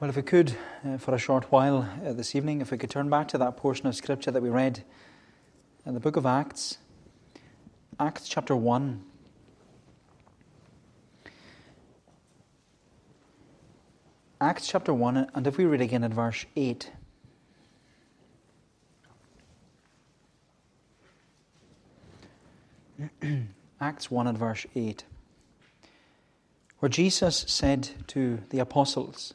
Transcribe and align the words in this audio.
Well, 0.00 0.08
if 0.08 0.14
we 0.14 0.22
could, 0.22 0.56
uh, 0.86 0.98
for 0.98 1.12
a 1.12 1.18
short 1.18 1.50
while 1.50 1.90
uh, 2.06 2.12
this 2.12 2.36
evening, 2.36 2.60
if 2.60 2.70
we 2.70 2.78
could 2.78 2.88
turn 2.88 3.10
back 3.10 3.26
to 3.28 3.38
that 3.38 3.56
portion 3.56 3.88
of 3.88 3.96
Scripture 3.96 4.30
that 4.30 4.40
we 4.40 4.48
read 4.48 4.84
in 5.84 5.94
the 5.94 5.98
book 5.98 6.14
of 6.14 6.24
Acts, 6.24 6.78
Acts 7.98 8.28
chapter 8.28 8.54
1. 8.54 9.02
Acts 14.40 14.68
chapter 14.68 14.94
1, 14.94 15.30
and 15.34 15.46
if 15.48 15.58
we 15.58 15.64
read 15.64 15.80
again 15.80 16.04
at 16.04 16.12
verse 16.12 16.46
8. 16.54 16.92
Acts 23.80 24.12
1 24.12 24.26
and 24.28 24.38
verse 24.38 24.64
8, 24.76 25.02
where 26.78 26.88
Jesus 26.88 27.44
said 27.48 27.90
to 28.06 28.38
the 28.50 28.60
apostles, 28.60 29.34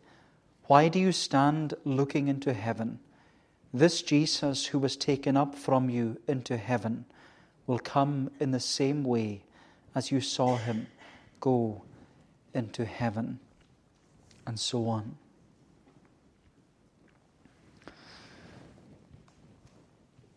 why 0.71 0.87
do 0.87 0.99
you 0.99 1.11
stand 1.11 1.73
looking 1.83 2.29
into 2.29 2.53
heaven? 2.53 2.97
This 3.73 4.01
Jesus 4.01 4.67
who 4.67 4.79
was 4.79 4.95
taken 4.95 5.35
up 5.35 5.53
from 5.53 5.89
you 5.89 6.15
into 6.29 6.55
heaven 6.55 7.03
will 7.67 7.77
come 7.77 8.31
in 8.39 8.51
the 8.51 8.59
same 8.61 9.03
way 9.03 9.43
as 9.93 10.11
you 10.11 10.21
saw 10.21 10.55
him 10.55 10.87
go 11.41 11.81
into 12.53 12.85
heaven. 12.85 13.41
And 14.47 14.57
so 14.57 14.87
on. 14.87 15.17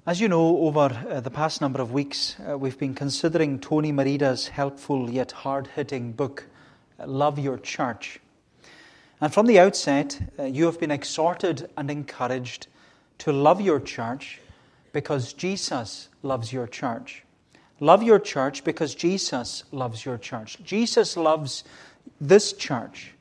As 0.04 0.20
you 0.20 0.26
know, 0.26 0.58
over 0.58 1.00
uh, 1.10 1.20
the 1.20 1.30
past 1.30 1.60
number 1.60 1.80
of 1.80 1.92
weeks, 1.92 2.34
uh, 2.40 2.58
we've 2.58 2.76
been 2.76 2.96
considering 2.96 3.60
Tony 3.60 3.92
Merida's 3.92 4.48
helpful 4.48 5.08
yet 5.08 5.30
hard 5.30 5.68
hitting 5.76 6.10
book, 6.10 6.48
Love 6.98 7.38
Your 7.38 7.56
Church. 7.58 8.18
And 9.20 9.32
from 9.32 9.46
the 9.46 9.58
outset, 9.58 10.18
uh, 10.38 10.44
you 10.44 10.66
have 10.66 10.80
been 10.80 10.90
exhorted 10.90 11.70
and 11.76 11.90
encouraged 11.90 12.66
to 13.18 13.32
love 13.32 13.60
your 13.60 13.80
church 13.80 14.40
because 14.92 15.32
Jesus 15.32 16.08
loves 16.22 16.52
your 16.52 16.66
church. 16.66 17.24
Love 17.80 18.02
your 18.02 18.18
church 18.18 18.64
because 18.64 18.94
Jesus 18.94 19.64
loves 19.72 20.04
your 20.04 20.18
church. 20.18 20.58
Jesus 20.62 21.16
loves 21.16 21.64
this 22.20 22.52
church. 22.52 23.12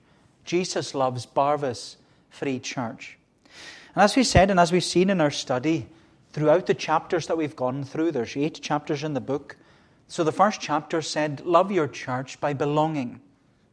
Jesus 0.45 0.93
loves 0.93 1.25
Barvas 1.25 1.95
Free 2.29 2.59
Church. 2.59 3.17
And 3.95 4.03
as 4.03 4.15
we 4.15 4.23
said, 4.23 4.49
and 4.49 4.59
as 4.59 4.71
we've 4.71 4.83
seen 4.83 5.09
in 5.09 5.21
our 5.21 5.31
study, 5.31 5.87
throughout 6.31 6.65
the 6.65 6.73
chapters 6.73 7.27
that 7.27 7.37
we've 7.37 7.55
gone 7.55 7.83
through, 7.83 8.11
there's 8.11 8.35
eight 8.35 8.61
chapters 8.61 9.03
in 9.03 9.13
the 9.13 9.21
book. 9.21 9.55
So 10.07 10.23
the 10.23 10.31
first 10.31 10.59
chapter 10.59 11.01
said, 11.01 11.41
Love 11.45 11.71
your 11.71 11.87
church 11.87 12.39
by 12.39 12.53
belonging, 12.53 13.21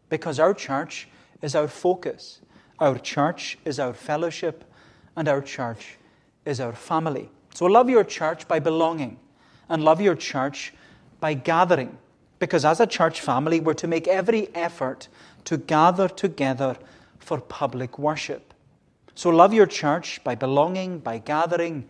because 0.09 0.39
our 0.39 0.55
church 0.55 1.09
is 1.43 1.55
our 1.55 1.69
focus. 1.69 2.41
Our 2.79 2.99
church 2.99 3.59
is 3.65 3.79
our 3.79 3.93
fellowship, 3.93 4.65
and 5.17 5.29
our 5.29 5.43
church 5.43 5.99
is 6.45 6.61
our 6.61 6.73
family. 6.73 7.31
So 7.55 7.67
love 7.67 7.91
your 7.91 8.05
church 8.05 8.49
by 8.49 8.59
belonging, 8.59 9.19
and 9.69 9.85
love 9.85 10.01
your 10.01 10.15
church 10.15 10.73
by 11.21 11.35
gathering. 11.35 11.99
Because 12.39 12.65
as 12.65 12.81
a 12.81 12.87
church 12.87 13.21
family, 13.21 13.61
we're 13.61 13.75
to 13.75 13.87
make 13.87 14.09
every 14.09 14.49
effort 14.55 15.09
to 15.45 15.59
gather 15.59 16.09
together 16.09 16.77
for 17.19 17.41
public 17.41 17.99
worship. 17.99 18.55
So 19.15 19.29
love 19.29 19.53
your 19.53 19.67
church 19.67 20.25
by 20.25 20.35
belonging, 20.35 21.01
by 21.01 21.19
gathering. 21.19 21.89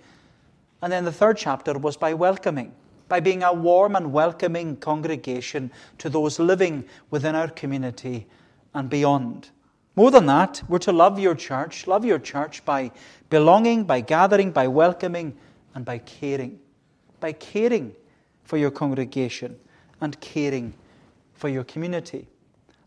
And 0.83 0.93
then 0.93 1.05
the 1.05 1.13
third 1.13 1.37
chapter 1.37 1.79
was 1.79 1.97
by 1.97 2.15
welcoming, 2.15 2.73
by 3.09 3.21
being 3.21 3.45
a 3.45 3.53
warm 3.53 3.95
and 3.95 4.13
welcoming 4.13 4.77
congregation 4.77 5.71
to 5.99 6.09
those 6.09 6.41
living 6.41 6.85
within 7.11 7.37
our 7.37 7.49
community 7.49 8.27
and 8.75 8.89
beyond. 8.89 9.51
More 9.97 10.11
than 10.11 10.27
that, 10.27 10.63
we're 10.69 10.79
to 10.81 10.93
love 10.93 11.19
your 11.19 11.35
church, 11.35 11.87
love 11.87 12.05
your 12.05 12.19
church 12.19 12.65
by 12.65 12.93
belonging, 13.29 13.85
by 13.85 14.01
gathering, 14.01 14.53
by 14.53 14.69
welcoming, 14.69 15.37
and 15.75 15.85
by 15.85 15.99
caring. 15.99 16.61
By 17.19 17.33
caring 17.33 17.95
for 18.45 18.57
your 18.57 18.71
congregation 18.71 19.59
and 20.01 20.19
caring 20.21 20.75
for 21.35 21.49
your 21.49 21.65
community. 21.65 22.29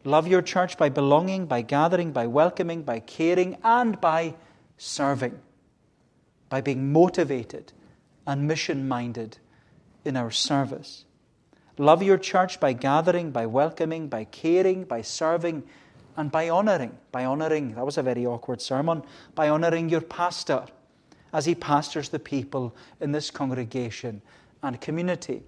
Love 0.04 0.28
your 0.28 0.42
church 0.42 0.78
by 0.78 0.90
belonging, 0.90 1.46
by 1.46 1.62
gathering, 1.62 2.12
by 2.12 2.28
welcoming, 2.28 2.84
by 2.84 3.00
caring, 3.00 3.58
and 3.64 4.00
by 4.02 4.36
serving. 4.78 5.40
By 6.50 6.62
being 6.62 6.92
motivated 6.92 7.72
and 8.28 8.48
mission 8.48 8.88
minded 8.88 9.38
in 10.04 10.18
our 10.18 10.32
service. 10.32 11.06
Love 11.78 12.04
your 12.04 12.18
church 12.18 12.60
by 12.60 12.74
gathering, 12.74 13.32
by 13.32 13.46
welcoming, 13.46 14.08
by 14.08 14.24
caring, 14.26 14.84
by 14.84 15.02
serving, 15.02 15.64
and 16.16 16.32
by 16.32 16.50
honouring. 16.50 16.96
By 17.12 17.26
honouring, 17.26 17.74
that 17.76 17.86
was 17.86 17.98
a 17.98 18.04
very 18.04 18.26
awkward 18.26 18.62
sermon, 18.62 19.04
by 19.34 19.50
honouring 19.50 19.90
your 19.90 20.02
pastor 20.02 20.66
as 21.34 21.46
he 21.46 21.56
pastors 21.56 22.10
the 22.10 22.20
people 22.20 22.76
in 23.02 23.12
this 23.12 23.32
congregation 23.32 24.22
and 24.62 24.80
community. 24.80 25.42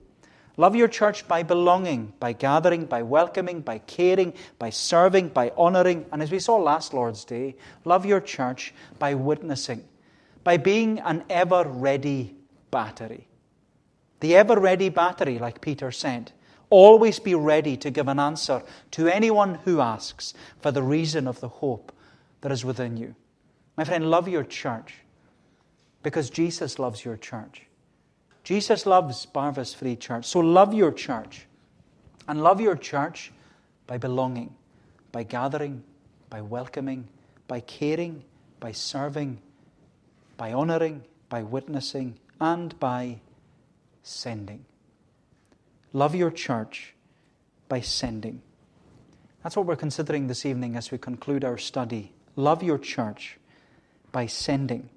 Love 0.57 0.75
your 0.75 0.87
church 0.87 1.27
by 1.27 1.43
belonging, 1.43 2.13
by 2.19 2.33
gathering, 2.33 2.85
by 2.85 3.03
welcoming, 3.03 3.61
by 3.61 3.77
caring, 3.79 4.33
by 4.57 4.69
serving, 4.69 5.29
by 5.29 5.51
honouring. 5.57 6.05
And 6.11 6.23
as 6.23 6.31
we 6.31 6.39
saw 6.39 6.55
last 6.55 6.93
Lord's 6.93 7.25
Day, 7.25 7.55
love 7.83 8.05
your 8.05 8.21
church 8.21 8.73
by 8.97 9.13
witnessing, 9.13 9.83
by 10.43 10.57
being 10.57 10.99
an 10.99 11.23
ever 11.29 11.65
ready 11.67 12.35
battery. 12.71 13.27
The 14.25 14.37
ever 14.37 14.59
ready 14.59 14.89
battery, 14.89 15.37
like 15.37 15.61
Peter 15.61 15.91
said. 15.91 16.31
Always 16.71 17.19
be 17.19 17.35
ready 17.35 17.77
to 17.77 17.91
give 17.91 18.07
an 18.07 18.19
answer 18.19 18.63
to 18.89 19.07
anyone 19.07 19.59
who 19.65 19.81
asks 19.81 20.33
for 20.59 20.71
the 20.71 20.81
reason 20.81 21.27
of 21.27 21.41
the 21.41 21.47
hope 21.47 21.91
that 22.41 22.51
is 22.51 22.65
within 22.65 22.97
you. 22.97 23.13
My 23.77 23.83
friend, 23.83 24.09
love 24.09 24.27
your 24.27 24.43
church 24.43 24.95
because 26.01 26.31
Jesus 26.31 26.79
loves 26.79 27.05
your 27.05 27.17
church. 27.17 27.67
Jesus 28.43 28.87
loves 28.87 29.27
Barvas 29.27 29.75
Free 29.75 29.95
Church. 29.95 30.25
So 30.25 30.39
love 30.39 30.73
your 30.73 30.91
church. 30.91 31.45
And 32.27 32.41
love 32.41 32.59
your 32.59 32.75
church 32.75 33.31
by 33.85 33.99
belonging, 33.99 34.55
by 35.11 35.21
gathering, 35.21 35.83
by 36.31 36.41
welcoming, 36.41 37.07
by 37.47 37.59
caring, 37.59 38.23
by 38.59 38.71
serving, 38.71 39.39
by 40.35 40.51
honouring, 40.51 41.03
by 41.29 41.43
witnessing, 41.43 42.17
and 42.41 42.79
by 42.79 43.19
sending. 44.05 44.65
Love 45.91 46.15
your 46.15 46.29
church 46.31 46.93
by 47.67 47.81
sending. 47.81 48.41
That's 49.43 49.57
what 49.57 49.65
we're 49.65 49.75
considering 49.75 50.27
this 50.27 50.45
evening 50.45 50.75
as 50.75 50.91
we 50.91 50.97
conclude 50.97 51.43
our 51.43 51.57
study. 51.57 52.13
Love 52.35 52.61
your 52.63 52.77
church 52.77 53.37
by 54.11 54.27
sending. 54.27 54.89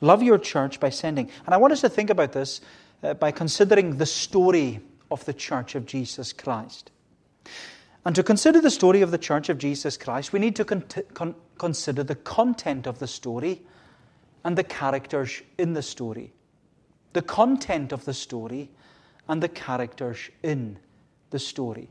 Love 0.00 0.22
your 0.22 0.38
church 0.38 0.80
by 0.80 0.90
sending. 0.90 1.30
And 1.44 1.54
I 1.54 1.58
want 1.58 1.72
us 1.72 1.82
to 1.82 1.88
think 1.88 2.10
about 2.10 2.32
this 2.32 2.60
uh, 3.02 3.14
by 3.14 3.30
considering 3.30 3.98
the 3.98 4.06
story 4.06 4.80
of 5.10 5.24
the 5.24 5.34
church 5.34 5.74
of 5.74 5.86
Jesus 5.86 6.32
Christ. 6.32 6.90
And 8.04 8.14
to 8.14 8.22
consider 8.22 8.60
the 8.60 8.70
story 8.70 9.02
of 9.02 9.10
the 9.10 9.18
church 9.18 9.50
of 9.50 9.58
Jesus 9.58 9.96
Christ, 9.96 10.32
we 10.32 10.38
need 10.38 10.56
to 10.56 10.64
con- 10.64 10.84
con- 11.12 11.34
consider 11.58 12.02
the 12.02 12.14
content 12.14 12.86
of 12.86 12.98
the 12.98 13.06
story 13.06 13.62
and 14.44 14.56
the 14.56 14.64
characters 14.64 15.42
in 15.58 15.74
the 15.74 15.82
story 15.82 16.32
the 17.12 17.22
content 17.22 17.92
of 17.92 18.04
the 18.04 18.14
story 18.14 18.70
and 19.28 19.42
the 19.42 19.48
characters 19.48 20.30
in 20.42 20.78
the 21.30 21.38
story. 21.38 21.88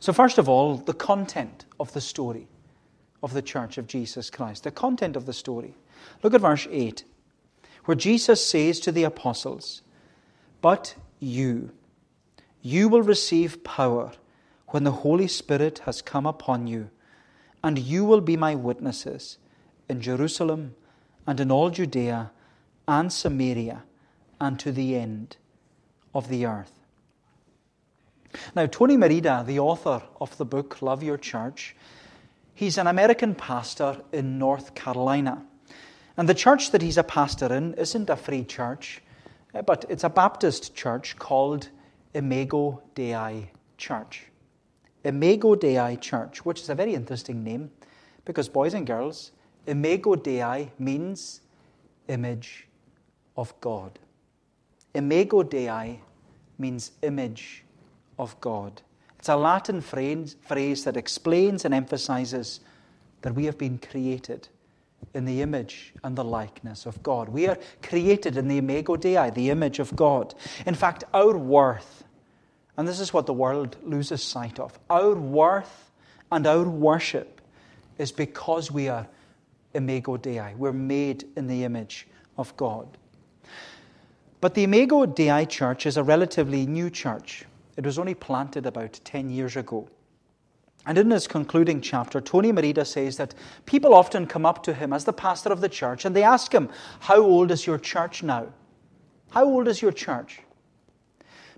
So, 0.00 0.12
first 0.12 0.38
of 0.38 0.48
all, 0.48 0.76
the 0.76 0.94
content 0.94 1.64
of 1.80 1.92
the 1.92 2.00
story 2.00 2.48
of 3.22 3.32
the 3.32 3.42
church 3.42 3.78
of 3.78 3.86
Jesus 3.86 4.30
Christ. 4.30 4.64
The 4.64 4.70
content 4.70 5.16
of 5.16 5.26
the 5.26 5.32
story. 5.32 5.74
Look 6.22 6.34
at 6.34 6.40
verse 6.40 6.66
8, 6.70 7.04
where 7.84 7.94
Jesus 7.94 8.44
says 8.44 8.80
to 8.80 8.92
the 8.92 9.04
apostles, 9.04 9.82
But 10.60 10.94
you, 11.20 11.70
you 12.60 12.88
will 12.88 13.02
receive 13.02 13.64
power 13.64 14.12
when 14.68 14.84
the 14.84 14.92
Holy 14.92 15.28
Spirit 15.28 15.80
has 15.80 16.02
come 16.02 16.26
upon 16.26 16.66
you, 16.66 16.90
and 17.62 17.78
you 17.78 18.04
will 18.04 18.20
be 18.20 18.36
my 18.36 18.54
witnesses 18.54 19.38
in 19.88 20.00
Jerusalem 20.00 20.74
and 21.26 21.38
in 21.38 21.50
all 21.50 21.70
Judea 21.70 22.32
and 22.88 23.12
Samaria 23.12 23.84
and 24.42 24.58
to 24.58 24.72
the 24.72 24.96
end 24.96 25.36
of 26.12 26.28
the 26.28 26.46
earth. 26.46 26.72
Now, 28.56 28.66
Tony 28.66 28.96
Merida, 28.96 29.44
the 29.46 29.60
author 29.60 30.02
of 30.20 30.36
the 30.36 30.44
book 30.44 30.82
Love 30.82 31.04
Your 31.04 31.16
Church, 31.16 31.76
he's 32.52 32.76
an 32.76 32.88
American 32.88 33.36
pastor 33.36 34.02
in 34.10 34.40
North 34.40 34.74
Carolina. 34.74 35.44
And 36.16 36.28
the 36.28 36.34
church 36.34 36.72
that 36.72 36.82
he's 36.82 36.98
a 36.98 37.04
pastor 37.04 37.54
in 37.54 37.74
isn't 37.74 38.10
a 38.10 38.16
free 38.16 38.42
church, 38.42 39.00
eh, 39.54 39.60
but 39.60 39.84
it's 39.88 40.02
a 40.02 40.10
Baptist 40.10 40.74
church 40.74 41.16
called 41.20 41.68
Imago 42.12 42.82
Dei 42.96 43.52
Church. 43.78 44.24
Imago 45.04 45.54
Dei 45.54 45.98
Church, 46.00 46.44
which 46.44 46.60
is 46.62 46.68
a 46.68 46.74
very 46.74 46.94
interesting 46.96 47.44
name 47.44 47.70
because, 48.24 48.48
boys 48.48 48.74
and 48.74 48.88
girls, 48.88 49.30
Imago 49.68 50.16
Dei 50.16 50.72
means 50.80 51.42
image 52.08 52.66
of 53.36 53.54
God. 53.60 54.00
Imago 54.94 55.42
Dei 55.42 56.00
means 56.58 56.92
image 57.02 57.64
of 58.18 58.38
God. 58.40 58.82
It's 59.18 59.28
a 59.28 59.36
Latin 59.36 59.80
phrase, 59.80 60.36
that 60.84 60.96
explains 60.96 61.64
and 61.64 61.72
emphasizes 61.72 62.60
that 63.22 63.34
we 63.34 63.44
have 63.44 63.56
been 63.56 63.78
created 63.78 64.48
in 65.14 65.24
the 65.24 65.42
image 65.42 65.92
and 66.02 66.16
the 66.16 66.24
likeness 66.24 66.86
of 66.86 67.02
God. 67.02 67.28
We 67.28 67.46
are 67.46 67.58
created 67.82 68.36
in 68.36 68.48
the 68.48 68.58
imago 68.58 68.96
Dei, 68.96 69.30
the 69.30 69.50
image 69.50 69.78
of 69.78 69.94
God. 69.96 70.34
In 70.66 70.74
fact, 70.74 71.04
our 71.14 71.36
worth, 71.36 72.04
and 72.76 72.86
this 72.86 73.00
is 73.00 73.12
what 73.12 73.26
the 73.26 73.32
world 73.32 73.76
loses 73.84 74.22
sight 74.22 74.58
of, 74.58 74.78
our 74.90 75.14
worth 75.14 75.90
and 76.30 76.46
our 76.46 76.68
worship 76.68 77.40
is 77.98 78.10
because 78.10 78.70
we 78.70 78.88
are 78.88 79.06
imago 79.74 80.16
Dei. 80.16 80.54
We're 80.56 80.72
made 80.72 81.24
in 81.36 81.46
the 81.46 81.64
image 81.64 82.06
of 82.36 82.56
God. 82.56 82.98
But 84.42 84.54
the 84.54 84.64
Imago 84.64 85.06
Dei 85.06 85.46
Church 85.46 85.86
is 85.86 85.96
a 85.96 86.02
relatively 86.02 86.66
new 86.66 86.90
church. 86.90 87.44
It 87.76 87.86
was 87.86 87.96
only 87.96 88.14
planted 88.14 88.66
about 88.66 88.98
10 89.04 89.30
years 89.30 89.54
ago. 89.54 89.88
And 90.84 90.98
in 90.98 91.12
his 91.12 91.28
concluding 91.28 91.80
chapter, 91.80 92.20
Tony 92.20 92.50
Merida 92.50 92.84
says 92.84 93.16
that 93.18 93.36
people 93.66 93.94
often 93.94 94.26
come 94.26 94.44
up 94.44 94.64
to 94.64 94.74
him 94.74 94.92
as 94.92 95.04
the 95.04 95.12
pastor 95.12 95.52
of 95.52 95.60
the 95.60 95.68
church 95.68 96.04
and 96.04 96.16
they 96.16 96.24
ask 96.24 96.52
him, 96.52 96.70
How 96.98 97.20
old 97.20 97.52
is 97.52 97.68
your 97.68 97.78
church 97.78 98.24
now? 98.24 98.48
How 99.30 99.44
old 99.44 99.68
is 99.68 99.80
your 99.80 99.92
church? 99.92 100.40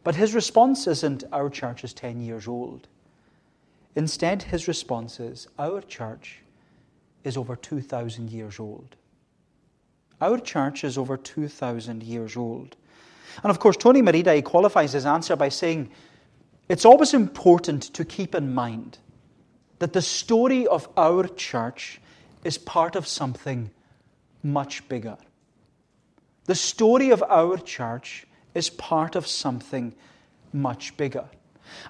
But 0.02 0.16
his 0.16 0.34
response 0.34 0.86
isn't, 0.86 1.24
Our 1.32 1.48
church 1.48 1.84
is 1.84 1.94
10 1.94 2.20
years 2.20 2.46
old. 2.46 2.86
Instead, 3.96 4.42
his 4.42 4.68
response 4.68 5.18
is, 5.20 5.48
Our 5.58 5.80
church 5.80 6.40
is 7.24 7.38
over 7.38 7.56
2,000 7.56 8.30
years 8.30 8.60
old. 8.60 8.94
Our 10.24 10.38
church 10.38 10.84
is 10.84 10.96
over 10.96 11.18
2,000 11.18 12.02
years 12.02 12.34
old. 12.34 12.76
And 13.42 13.50
of 13.50 13.58
course, 13.58 13.76
Tony 13.76 14.00
Merida 14.00 14.40
qualifies 14.40 14.94
his 14.94 15.04
answer 15.04 15.36
by 15.36 15.50
saying, 15.50 15.90
It's 16.66 16.86
always 16.86 17.12
important 17.12 17.82
to 17.92 18.06
keep 18.06 18.34
in 18.34 18.54
mind 18.54 18.96
that 19.80 19.92
the 19.92 20.00
story 20.00 20.66
of 20.66 20.88
our 20.96 21.28
church 21.28 22.00
is 22.42 22.56
part 22.56 22.96
of 22.96 23.06
something 23.06 23.70
much 24.42 24.88
bigger. 24.88 25.18
The 26.46 26.54
story 26.54 27.10
of 27.10 27.22
our 27.24 27.58
church 27.58 28.26
is 28.54 28.70
part 28.70 29.16
of 29.16 29.26
something 29.26 29.94
much 30.54 30.96
bigger. 30.96 31.26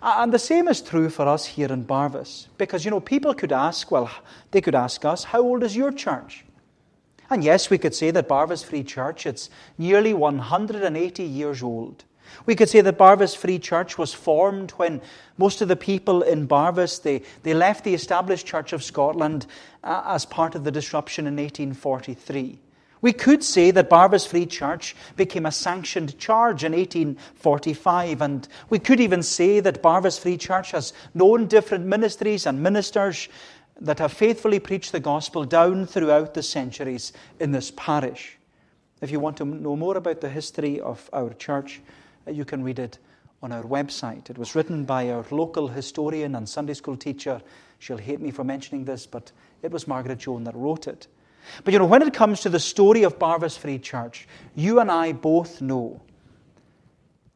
And 0.03 0.33
the 0.33 0.41
same 0.41 0.67
is 0.67 0.83
true 0.83 1.09
for 1.09 1.29
us 1.29 1.47
here 1.47 1.73
in 1.73 1.85
Barvas. 1.85 2.49
Because, 2.59 2.85
you 2.85 2.91
know, 2.91 3.01
people 3.01 3.33
could 3.33 3.53
ask, 3.53 3.93
well, 3.93 4.11
they 4.51 4.61
could 4.61 4.75
ask 4.75 5.05
us, 5.05 5.23
how 5.23 5.43
old 5.43 5.63
is 5.63 5.77
your 5.77 5.93
church? 5.93 6.45
And 7.31 7.43
yes, 7.43 7.71
we 7.71 7.79
could 7.79 7.94
say 7.94 8.11
that 8.11 8.29
Barvas 8.29 8.65
Free 8.65 8.85
Church, 8.85 9.26
it's 9.26 9.50
nearly 9.79 10.12
180 10.12 11.23
years 11.23 11.62
old. 11.62 12.05
We 12.47 12.55
could 12.55 12.69
say 12.69 12.81
that 12.81 12.99
Barvas 12.99 13.37
Free 13.37 13.59
Church 13.59 13.97
was 13.97 14.12
formed 14.12 14.73
when 14.73 15.00
most 15.38 15.61
of 15.61 15.69
the 15.69 15.76
people 15.76 16.23
in 16.23 16.49
Barvas, 16.49 17.03
they, 17.03 17.23
they 17.43 17.55
left 17.55 17.85
the 17.85 17.94
established 17.94 18.47
Church 18.47 18.73
of 18.73 18.82
Scotland 18.82 19.47
uh, 19.82 20.03
as 20.06 20.25
part 20.25 20.55
of 20.55 20.65
the 20.65 20.71
disruption 20.71 21.26
in 21.26 21.37
1843. 21.37 22.59
We 23.05 23.12
could 23.12 23.44
say 23.44 23.71
that 23.71 23.91
Barvas 23.91 24.26
Free 24.26 24.47
Church 24.47 24.97
became 25.15 25.44
a 25.44 25.53
sanctioned 25.53 26.19
charge 26.19 26.65
in 26.65 26.73
1845, 26.73 28.23
and 28.23 28.49
we 28.71 28.79
could 28.79 28.99
even 28.99 29.23
say 29.23 29.61
that 29.61 29.82
Barvas 29.82 30.19
Free 30.19 30.38
Church 30.38 30.71
has 30.71 30.94
known 31.12 31.47
different 31.47 31.85
ministries 31.85 32.47
and 32.47 32.62
ministers 32.62 33.29
that 33.81 33.99
have 33.99 34.12
faithfully 34.12 34.59
preached 34.59 34.93
the 34.93 35.00
gospel 35.00 35.44
down 35.44 35.87
throughout 35.87 36.35
the 36.35 36.43
centuries 36.43 37.12
in 37.41 37.53
this 37.53 37.73
parish. 37.76 38.38
If 39.00 39.11
you 39.11 39.21
want 39.21 39.37
to 39.38 39.44
know 39.44 39.76
more 39.76 39.97
about 39.97 40.21
the 40.21 40.29
history 40.29 40.81
of 40.81 41.11
our 41.12 41.35
church, 41.35 41.81
uh, 42.26 42.31
you 42.31 42.44
can 42.44 42.62
read 42.62 42.79
it 42.79 42.99
on 43.43 43.53
our 43.53 43.65
website. 43.65 44.31
It 44.31 44.38
was 44.38 44.55
written 44.55 44.85
by 44.85 45.11
our 45.11 45.25
local 45.31 45.69
historian 45.69 46.35
and 46.35 46.49
Sunday 46.49 46.75
school 46.75 46.97
teacher. 46.97 47.43
She'll 47.79 47.99
hate 47.99 48.21
me 48.21 48.31
for 48.31 48.44
mentioning 48.44 48.85
this, 48.85 49.06
but 49.06 49.32
it 49.62 49.71
was 49.71 49.87
Margaret 49.87 50.19
Joan 50.19 50.44
that 50.44 50.55
wrote 50.55 50.87
it. 50.87 51.09
But 51.62 51.73
you 51.73 51.79
know, 51.79 51.85
when 51.85 52.00
it 52.00 52.15
comes 52.15 52.41
to 52.41 52.49
the 52.49 52.61
story 52.61 53.03
of 53.03 53.19
Barvas 53.19 53.59
Free 53.59 53.79
Church, 53.79 54.26
you 54.55 54.81
and 54.81 54.91
I 54.91 55.12
both 55.12 55.61
know 55.61 56.00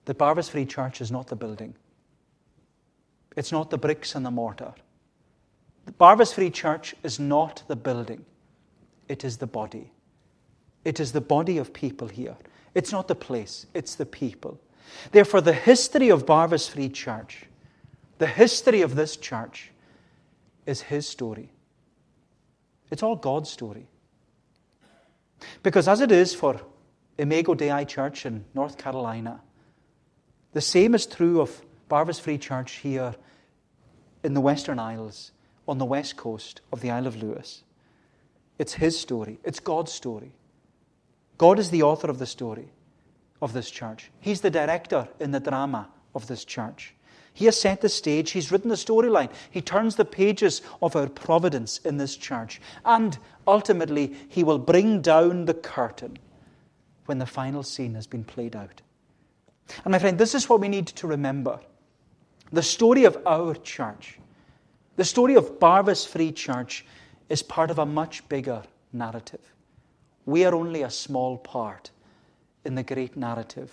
that 0.06 0.17
Barvas 0.17 0.49
Free 0.49 0.64
Church 0.64 1.02
is 1.02 1.11
not 1.11 1.26
the 1.26 1.37
building, 1.37 1.75
it's 3.37 3.52
not 3.52 3.69
the 3.69 3.79
bricks 3.79 4.14
and 4.14 4.25
the 4.25 4.31
mortar. 4.31 4.73
The 5.88 5.94
Barvas 5.94 6.35
Free 6.35 6.50
Church 6.50 6.94
is 7.02 7.19
not 7.19 7.62
the 7.67 7.75
building, 7.75 8.26
it 9.08 9.25
is 9.25 9.38
the 9.38 9.46
body. 9.46 9.90
It 10.85 11.00
is 11.00 11.12
the 11.12 11.23
body 11.23 11.56
of 11.56 11.73
people 11.73 12.08
here. 12.08 12.37
It's 12.75 12.93
not 12.93 13.08
the 13.08 13.14
place, 13.14 13.64
it's 13.73 13.94
the 13.94 14.05
people. 14.05 14.61
Therefore, 15.12 15.40
the 15.40 15.55
history 15.55 16.11
of 16.11 16.26
Barvas 16.26 16.69
Free 16.69 16.90
Church, 16.90 17.46
the 18.19 18.26
history 18.26 18.82
of 18.82 18.96
this 18.96 19.17
church, 19.17 19.70
is 20.67 20.82
his 20.82 21.08
story. 21.08 21.50
It's 22.90 23.02
all 23.02 23.17
God's 23.17 23.49
story. 23.49 23.88
Because 25.62 25.88
as 25.88 26.02
it 26.02 26.12
is 26.12 26.35
for 26.35 26.61
Imago 27.17 27.55
Dei 27.55 27.87
Church 27.87 28.26
in 28.26 28.44
North 28.52 28.76
Carolina, 28.76 29.40
the 30.52 30.61
same 30.61 30.94
is 30.94 31.06
true 31.06 31.40
of 31.40 31.62
Barvas 31.88 32.20
Free 32.20 32.37
Church 32.37 32.73
here 32.73 33.14
in 34.23 34.35
the 34.35 34.43
Western 34.43 34.79
Isles, 34.79 35.32
on 35.69 35.79
the 35.79 35.85
west 35.85 36.17
coast 36.17 36.62
of 36.73 36.81
the 36.81 36.91
Isle 36.91 37.06
of 37.06 37.23
Lewis. 37.23 37.62
It's 38.59 38.75
his 38.75 38.99
story, 38.99 39.38
it's 39.44 39.61
God's 39.61 39.93
story. 39.93 40.32
God 41.37 41.61
is 41.61 41.70
the 41.70 41.85
author 41.85 42.11
of 42.11 42.19
the 42.19 42.26
story 42.26 42.70
of 43.41 43.53
this 43.53 43.70
church. 43.70 44.11
He's 44.19 44.41
the 44.41 44.50
director 44.50 45.06
in 45.20 45.31
the 45.31 45.38
drama 45.38 45.88
of 46.15 46.26
this 46.26 46.44
church. 46.44 46.94
He 47.32 47.44
has 47.44 47.61
set 47.61 47.82
the 47.82 47.88
stage, 47.88 48.32
He's 48.32 48.50
written 48.50 48.69
the 48.69 48.75
storyline, 48.75 49.31
He 49.49 49.61
turns 49.61 49.94
the 49.94 50.05
pages 50.05 50.61
of 50.82 50.97
our 50.97 51.09
providence 51.09 51.79
in 51.85 51.97
this 51.99 52.17
church. 52.17 52.61
And 52.85 53.17
ultimately, 53.47 54.17
He 54.29 54.43
will 54.43 54.59
bring 54.59 55.02
down 55.02 55.45
the 55.45 55.54
curtain 55.54 56.19
when 57.07 57.19
the 57.19 57.26
final 57.26 57.62
scene 57.62 57.95
has 57.95 58.09
been 58.09 58.25
played 58.25 58.57
out. 58.57 58.83
And 59.85 59.92
my 59.92 60.00
friend, 60.00 60.19
this 60.19 60.35
is 60.35 60.49
what 60.49 60.61
we 60.61 60.69
need 60.69 60.88
to 60.88 61.07
remember. 61.07 61.61
The 62.50 62.62
story 62.62 63.04
of 63.04 63.16
our 63.25 63.54
church, 63.54 64.19
the 64.99 65.05
story 65.05 65.37
of 65.37 65.61
Barvas 65.61 66.05
Free 66.05 66.33
Church, 66.33 66.85
is 67.28 67.40
part 67.40 67.71
of 67.71 67.78
a 67.78 67.87
much 67.87 68.28
bigger 68.28 68.64
narrative. 68.93 69.55
We 70.26 70.45
are 70.45 70.52
only 70.52 70.83
a 70.83 70.90
small 70.90 71.38
part 71.38 71.93
in 72.64 72.75
the 72.75 72.83
great 72.83 73.17
narrative 73.17 73.71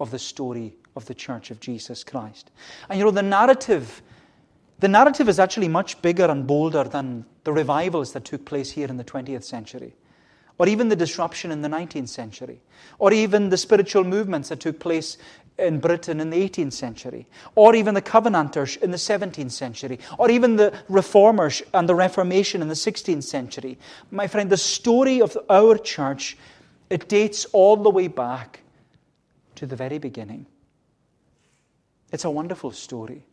of 0.00 0.10
the 0.10 0.18
story 0.18 0.74
of 0.96 1.04
the 1.04 1.14
church 1.14 1.50
of 1.50 1.60
Jesus 1.60 2.02
Christ. 2.02 2.50
And 2.88 2.98
you 2.98 3.04
know, 3.04 3.10
the 3.10 3.22
narrative, 3.22 4.00
the 4.78 4.88
narrative 4.88 5.28
is 5.28 5.38
actually 5.38 5.68
much 5.68 6.00
bigger 6.00 6.24
and 6.24 6.46
bolder 6.46 6.84
than 6.84 7.26
the 7.44 7.52
revivals 7.52 8.14
that 8.14 8.24
took 8.24 8.46
place 8.46 8.70
here 8.70 8.88
in 8.88 8.96
the 8.96 9.04
20th 9.04 9.44
century, 9.44 9.94
or 10.56 10.68
even 10.68 10.88
the 10.88 10.96
disruption 10.96 11.52
in 11.52 11.60
the 11.60 11.68
19th 11.68 12.08
century, 12.08 12.62
or 12.98 13.12
even 13.12 13.50
the 13.50 13.58
spiritual 13.58 14.04
movements 14.04 14.48
that 14.48 14.60
took 14.60 14.80
place 14.80 15.18
in 15.58 15.78
Britain 15.80 16.20
in 16.20 16.30
the 16.30 16.48
18th 16.48 16.72
century, 16.72 17.26
or 17.54 17.74
even 17.74 17.94
the 17.94 18.02
Covenanters 18.02 18.76
in 18.76 18.90
the 18.90 18.96
17th 18.96 19.52
century, 19.52 19.98
or 20.18 20.30
even 20.30 20.56
the 20.56 20.72
Reformers 20.88 21.62
and 21.72 21.88
the 21.88 21.94
Reformation 21.94 22.60
in 22.62 22.68
the 22.68 22.74
16th 22.74 23.24
century. 23.24 23.78
My 24.10 24.26
friend, 24.26 24.50
the 24.50 24.56
story 24.56 25.20
of 25.22 25.36
our 25.48 25.78
church 25.78 26.36
it 26.90 27.08
dates 27.08 27.46
all 27.46 27.76
the 27.76 27.90
way 27.90 28.08
back 28.08 28.60
to 29.56 29.66
the 29.66 29.76
very 29.76 29.98
beginning. 29.98 30.46
It's 32.12 32.24
a 32.24 32.30
wonderful 32.30 32.70
story 32.70 33.24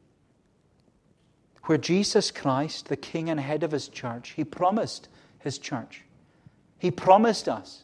where 1.65 1.77
Jesus 1.77 2.31
Christ, 2.31 2.89
the 2.89 2.97
King 2.97 3.29
and 3.29 3.39
head 3.39 3.63
of 3.63 3.71
his 3.71 3.87
church, 3.87 4.31
he 4.31 4.43
promised 4.43 5.07
his 5.39 5.57
church. 5.57 6.01
He 6.79 6.91
promised 6.91 7.47
us, 7.47 7.83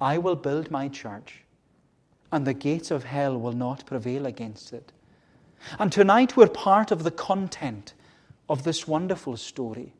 I 0.00 0.18
will 0.18 0.34
build 0.34 0.70
my 0.70 0.88
church, 0.88 1.43
and 2.34 2.44
the 2.44 2.52
gates 2.52 2.90
of 2.90 3.04
hell 3.04 3.38
will 3.38 3.52
not 3.52 3.86
prevail 3.86 4.26
against 4.26 4.72
it. 4.72 4.92
And 5.78 5.92
tonight 5.92 6.36
we're 6.36 6.48
part 6.48 6.90
of 6.90 7.04
the 7.04 7.12
content 7.12 7.94
of 8.48 8.64
this 8.64 8.88
wonderful 8.88 9.36
story. 9.36 9.94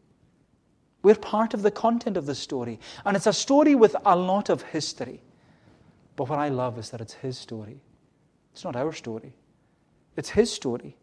We're 1.04 1.14
part 1.14 1.54
of 1.54 1.62
the 1.62 1.70
content 1.70 2.16
of 2.16 2.26
the 2.26 2.34
story. 2.34 2.80
And 3.06 3.16
it's 3.16 3.28
a 3.28 3.32
story 3.32 3.76
with 3.76 3.94
a 4.04 4.16
lot 4.16 4.48
of 4.48 4.62
history. 4.62 5.22
But 6.16 6.28
what 6.28 6.40
I 6.40 6.48
love 6.48 6.76
is 6.76 6.90
that 6.90 7.00
it's 7.00 7.14
his 7.14 7.38
story. 7.38 7.80
It's 8.52 8.64
not 8.64 8.74
our 8.74 8.92
story, 8.92 9.32
it's 10.16 10.30
his 10.30 10.50
story. 10.50 10.96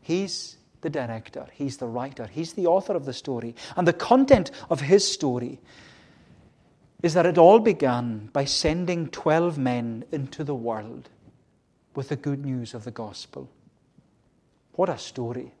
He's 0.00 0.56
the 0.80 0.88
director, 0.88 1.48
he's 1.52 1.76
the 1.76 1.86
writer, 1.86 2.28
he's 2.32 2.54
the 2.54 2.66
author 2.66 2.94
of 2.94 3.04
the 3.04 3.12
story. 3.12 3.54
And 3.76 3.86
the 3.86 3.92
content 3.92 4.52
of 4.70 4.80
his 4.80 5.06
story 5.06 5.60
is 7.06 7.14
that 7.14 7.24
it 7.24 7.38
all 7.38 7.60
began 7.60 8.28
by 8.32 8.44
sending 8.44 9.06
12 9.06 9.56
men 9.56 10.04
into 10.10 10.42
the 10.42 10.56
world 10.56 11.08
with 11.94 12.08
the 12.08 12.16
good 12.16 12.44
news 12.44 12.74
of 12.74 12.82
the 12.82 12.90
gospel. 12.90 13.48
What 14.72 14.88
a 14.88 14.98
story. 14.98 15.52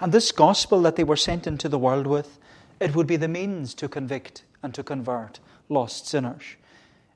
And 0.00 0.10
this 0.10 0.32
gospel 0.32 0.82
that 0.82 0.96
they 0.96 1.04
were 1.04 1.16
sent 1.16 1.46
into 1.46 1.68
the 1.68 1.78
world 1.78 2.08
with, 2.08 2.40
it 2.80 2.96
would 2.96 3.06
be 3.06 3.14
the 3.14 3.28
means 3.28 3.72
to 3.74 3.88
convict 3.88 4.42
and 4.64 4.74
to 4.74 4.82
convert 4.82 5.38
lost 5.68 6.08
sinners. 6.08 6.56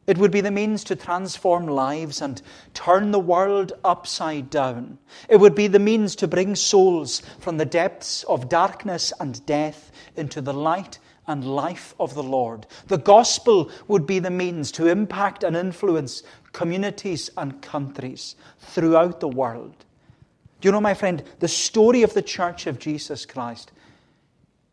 It 0.07 0.19
would 0.19 0.31
be 0.31 0.41
the 0.41 0.53
means 0.53 0.85
to 0.85 0.95
transform 0.95 1.67
lives 1.67 2.23
and 2.23 2.41
turn 2.75 3.11
the 3.11 3.19
world 3.19 3.73
upside 3.83 4.51
down. 4.51 4.99
It 5.29 5.41
would 5.41 5.57
be 5.57 5.67
the 5.67 5.81
means 5.81 6.15
to 6.17 6.29
bring 6.29 6.55
souls 6.55 7.23
from 7.41 7.57
the 7.57 7.65
depths 7.65 8.23
of 8.23 8.49
darkness 8.49 9.13
and 9.19 9.45
death 9.47 9.91
into 10.15 10.41
the 10.41 10.55
light 10.55 11.01
and 11.27 11.45
life 11.45 11.95
of 11.99 12.15
the 12.15 12.23
Lord. 12.23 12.67
The 12.89 12.99
gospel 12.99 13.71
would 13.89 14.07
be 14.07 14.19
the 14.19 14.31
means 14.31 14.71
to 14.73 14.89
impact 14.89 15.43
and 15.43 15.57
influence 15.57 16.23
communities 16.53 17.31
and 17.37 17.61
countries 17.63 18.37
throughout 18.59 19.21
the 19.21 19.29
world. 19.29 19.75
Do 20.61 20.69
you 20.69 20.73
know, 20.73 20.81
my 20.81 20.95
friend, 20.95 21.23
the 21.41 21.49
story 21.49 22.03
of 22.03 22.15
the 22.15 22.23
Church 22.23 22.67
of 22.67 22.79
Jesus 22.79 23.27
Christ? 23.27 23.73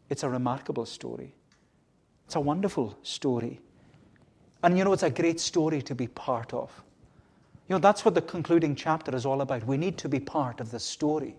It's 0.10 0.24
a 0.24 0.30
remarkable 0.30 0.86
story. 0.86 1.34
It's 2.26 2.36
a 2.36 2.40
wonderful 2.40 2.98
story. 3.04 3.60
And 4.64 4.78
you 4.78 4.84
know, 4.84 4.94
it's 4.94 5.04
a 5.04 5.10
great 5.10 5.40
story 5.40 5.82
to 5.84 5.96
be 5.96 6.08
part 6.08 6.54
of. 6.54 6.72
You 7.68 7.76
know, 7.76 7.80
that's 7.80 8.04
what 8.04 8.16
the 8.16 8.22
concluding 8.22 8.76
chapter 8.76 9.16
is 9.16 9.26
all 9.26 9.42
about. 9.42 9.66
We 9.66 9.78
need 9.78 9.98
to 10.00 10.10
be 10.10 10.20
part 10.20 10.60
of 10.60 10.72
the 10.72 10.80
story 10.80 11.36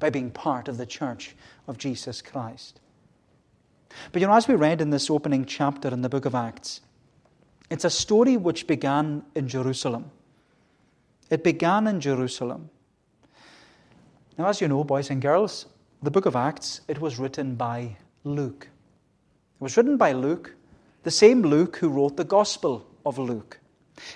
by 0.00 0.10
being 0.10 0.30
part 0.30 0.68
of 0.68 0.76
the 0.76 0.86
church 0.86 1.34
of 1.68 1.78
Jesus 1.78 2.20
Christ. 2.20 2.80
But 4.12 4.20
you 4.20 4.28
know, 4.28 4.34
as 4.34 4.48
we 4.48 4.54
read 4.54 4.80
in 4.80 4.90
this 4.90 5.10
opening 5.10 5.44
chapter 5.44 5.88
in 5.88 6.02
the 6.02 6.08
book 6.08 6.24
of 6.24 6.34
Acts, 6.34 6.80
it's 7.70 7.84
a 7.84 7.90
story 7.90 8.36
which 8.36 8.66
began 8.66 9.22
in 9.34 9.48
Jerusalem. 9.48 10.10
It 11.30 11.42
began 11.42 11.86
in 11.86 12.00
Jerusalem. 12.00 12.70
Now, 14.36 14.46
as 14.46 14.60
you 14.60 14.68
know, 14.68 14.84
boys 14.84 15.10
and 15.10 15.22
girls, 15.22 15.66
the 16.02 16.10
book 16.10 16.26
of 16.26 16.36
Acts, 16.36 16.82
it 16.88 17.00
was 17.00 17.18
written 17.18 17.54
by 17.54 17.96
Luke. 18.24 18.68
It 19.60 19.62
was 19.62 19.76
written 19.76 19.96
by 19.96 20.12
Luke, 20.12 20.54
the 21.02 21.10
same 21.10 21.42
Luke 21.42 21.76
who 21.76 21.88
wrote 21.88 22.16
the 22.16 22.24
Gospel 22.24 22.86
of 23.06 23.18
Luke. 23.18 23.60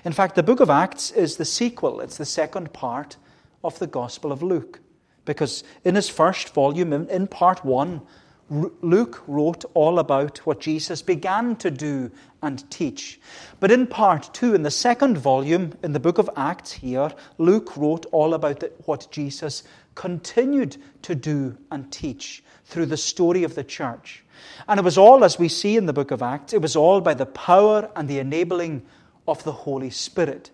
In 0.04 0.12
fact, 0.12 0.34
the 0.34 0.42
book 0.42 0.60
of 0.60 0.70
Acts 0.70 1.10
is 1.10 1.36
the 1.36 1.44
sequel, 1.44 2.00
it's 2.00 2.18
the 2.18 2.24
second 2.24 2.72
part 2.72 3.16
of 3.62 3.78
the 3.78 3.86
Gospel 3.86 4.32
of 4.32 4.42
Luke. 4.42 4.80
Because 5.24 5.62
in 5.84 5.94
his 5.94 6.08
first 6.08 6.52
volume, 6.54 6.92
in 6.92 7.26
part 7.26 7.64
one, 7.64 8.02
Luke 8.50 9.22
wrote 9.26 9.64
all 9.74 9.98
about 9.98 10.38
what 10.38 10.60
Jesus 10.60 11.02
began 11.02 11.56
to 11.56 11.70
do 11.70 12.10
and 12.42 12.68
teach. 12.70 13.20
But 13.60 13.70
in 13.70 13.86
part 13.86 14.32
two, 14.32 14.54
in 14.54 14.62
the 14.62 14.70
second 14.70 15.18
volume, 15.18 15.74
in 15.82 15.92
the 15.92 16.00
book 16.00 16.18
of 16.18 16.30
Acts 16.34 16.72
here, 16.72 17.12
Luke 17.36 17.76
wrote 17.76 18.06
all 18.10 18.32
about 18.32 18.62
what 18.86 19.08
Jesus 19.10 19.64
continued 19.94 20.78
to 21.02 21.14
do 21.14 21.58
and 21.70 21.92
teach 21.92 22.42
through 22.64 22.86
the 22.86 22.96
story 22.96 23.44
of 23.44 23.54
the 23.54 23.64
church. 23.64 24.24
And 24.66 24.78
it 24.78 24.84
was 24.84 24.96
all, 24.96 25.24
as 25.24 25.38
we 25.38 25.48
see 25.48 25.76
in 25.76 25.86
the 25.86 25.92
book 25.92 26.10
of 26.10 26.22
Acts, 26.22 26.52
it 26.54 26.62
was 26.62 26.76
all 26.76 27.00
by 27.00 27.14
the 27.14 27.26
power 27.26 27.90
and 27.96 28.08
the 28.08 28.18
enabling 28.18 28.82
of 29.26 29.44
the 29.44 29.52
Holy 29.52 29.90
Spirit. 29.90 30.50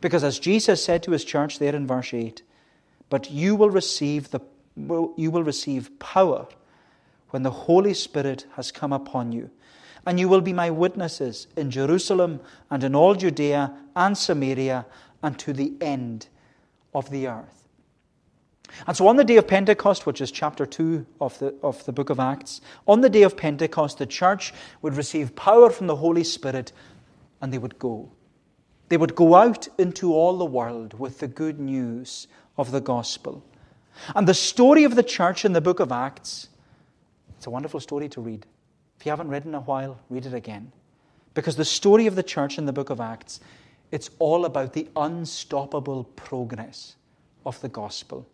Because 0.00 0.24
as 0.24 0.38
Jesus 0.38 0.84
said 0.84 1.02
to 1.02 1.12
his 1.12 1.24
church 1.24 1.58
there 1.58 1.74
in 1.74 1.86
verse 1.86 2.14
8, 2.14 2.42
but 3.10 3.30
you 3.30 3.54
will 3.54 3.70
receive 3.70 4.30
the 4.30 4.40
you 4.74 5.30
will 5.30 5.44
receive 5.44 5.90
power 5.98 6.46
when 7.32 7.42
the 7.42 7.50
Holy 7.50 7.94
Spirit 7.94 8.46
has 8.56 8.70
come 8.70 8.92
upon 8.92 9.32
you. 9.32 9.50
And 10.06 10.20
you 10.20 10.28
will 10.28 10.42
be 10.42 10.52
my 10.52 10.70
witnesses 10.70 11.46
in 11.56 11.70
Jerusalem 11.70 12.40
and 12.70 12.84
in 12.84 12.94
all 12.94 13.14
Judea 13.14 13.74
and 13.96 14.16
Samaria 14.16 14.84
and 15.22 15.38
to 15.38 15.54
the 15.54 15.72
end 15.80 16.28
of 16.94 17.08
the 17.10 17.28
earth. 17.28 17.68
And 18.86 18.96
so 18.96 19.06
on 19.06 19.16
the 19.16 19.24
day 19.24 19.36
of 19.36 19.48
Pentecost, 19.48 20.04
which 20.04 20.20
is 20.20 20.30
chapter 20.30 20.66
2 20.66 21.06
of 21.20 21.38
the, 21.38 21.54
of 21.62 21.84
the 21.86 21.92
book 21.92 22.10
of 22.10 22.20
Acts, 22.20 22.60
on 22.86 23.00
the 23.00 23.10
day 23.10 23.22
of 23.22 23.36
Pentecost, 23.36 23.98
the 23.98 24.06
church 24.06 24.52
would 24.82 24.94
receive 24.94 25.34
power 25.34 25.70
from 25.70 25.86
the 25.86 25.96
Holy 25.96 26.24
Spirit 26.24 26.72
and 27.40 27.50
they 27.52 27.58
would 27.58 27.78
go. 27.78 28.10
They 28.88 28.98
would 28.98 29.14
go 29.14 29.36
out 29.36 29.68
into 29.78 30.12
all 30.12 30.36
the 30.36 30.44
world 30.44 30.98
with 30.98 31.20
the 31.20 31.28
good 31.28 31.58
news 31.58 32.26
of 32.58 32.72
the 32.72 32.80
gospel. 32.80 33.42
And 34.14 34.28
the 34.28 34.34
story 34.34 34.84
of 34.84 34.96
the 34.96 35.02
church 35.02 35.46
in 35.46 35.54
the 35.54 35.60
book 35.62 35.80
of 35.80 35.92
Acts 35.92 36.48
it's 37.42 37.48
a 37.48 37.50
wonderful 37.50 37.80
story 37.80 38.08
to 38.08 38.20
read. 38.20 38.46
If 39.00 39.04
you 39.04 39.10
haven't 39.10 39.26
read 39.26 39.46
in 39.46 39.56
a 39.56 39.60
while, 39.62 39.98
read 40.08 40.26
it 40.26 40.32
again. 40.32 40.70
Because 41.34 41.56
the 41.56 41.64
story 41.64 42.06
of 42.06 42.14
the 42.14 42.22
church 42.22 42.56
in 42.56 42.66
the 42.66 42.72
book 42.72 42.88
of 42.88 43.00
Acts, 43.00 43.40
it's 43.90 44.10
all 44.20 44.44
about 44.44 44.74
the 44.74 44.86
unstoppable 44.94 46.04
progress 46.04 46.94
of 47.44 47.60
the 47.60 47.68
gospel. 47.68 48.28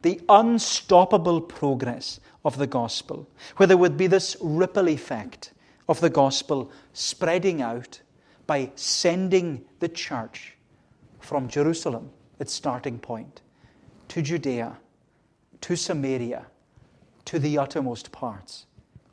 The 0.00 0.22
unstoppable 0.30 1.42
progress 1.42 2.18
of 2.46 2.56
the 2.56 2.66
gospel, 2.66 3.28
where 3.58 3.66
there 3.66 3.76
would 3.76 3.98
be 3.98 4.06
this 4.06 4.38
ripple 4.40 4.88
effect 4.88 5.52
of 5.86 6.00
the 6.00 6.08
gospel 6.08 6.72
spreading 6.94 7.60
out 7.60 8.00
by 8.46 8.70
sending 8.74 9.66
the 9.80 9.88
church 9.90 10.56
from 11.20 11.46
Jerusalem, 11.46 12.08
its 12.38 12.54
starting 12.54 12.98
point, 12.98 13.42
to 14.08 14.22
Judea, 14.22 14.78
to 15.60 15.76
Samaria, 15.76 16.46
to 17.26 17.38
the 17.38 17.58
uttermost 17.58 18.12
parts 18.12 18.66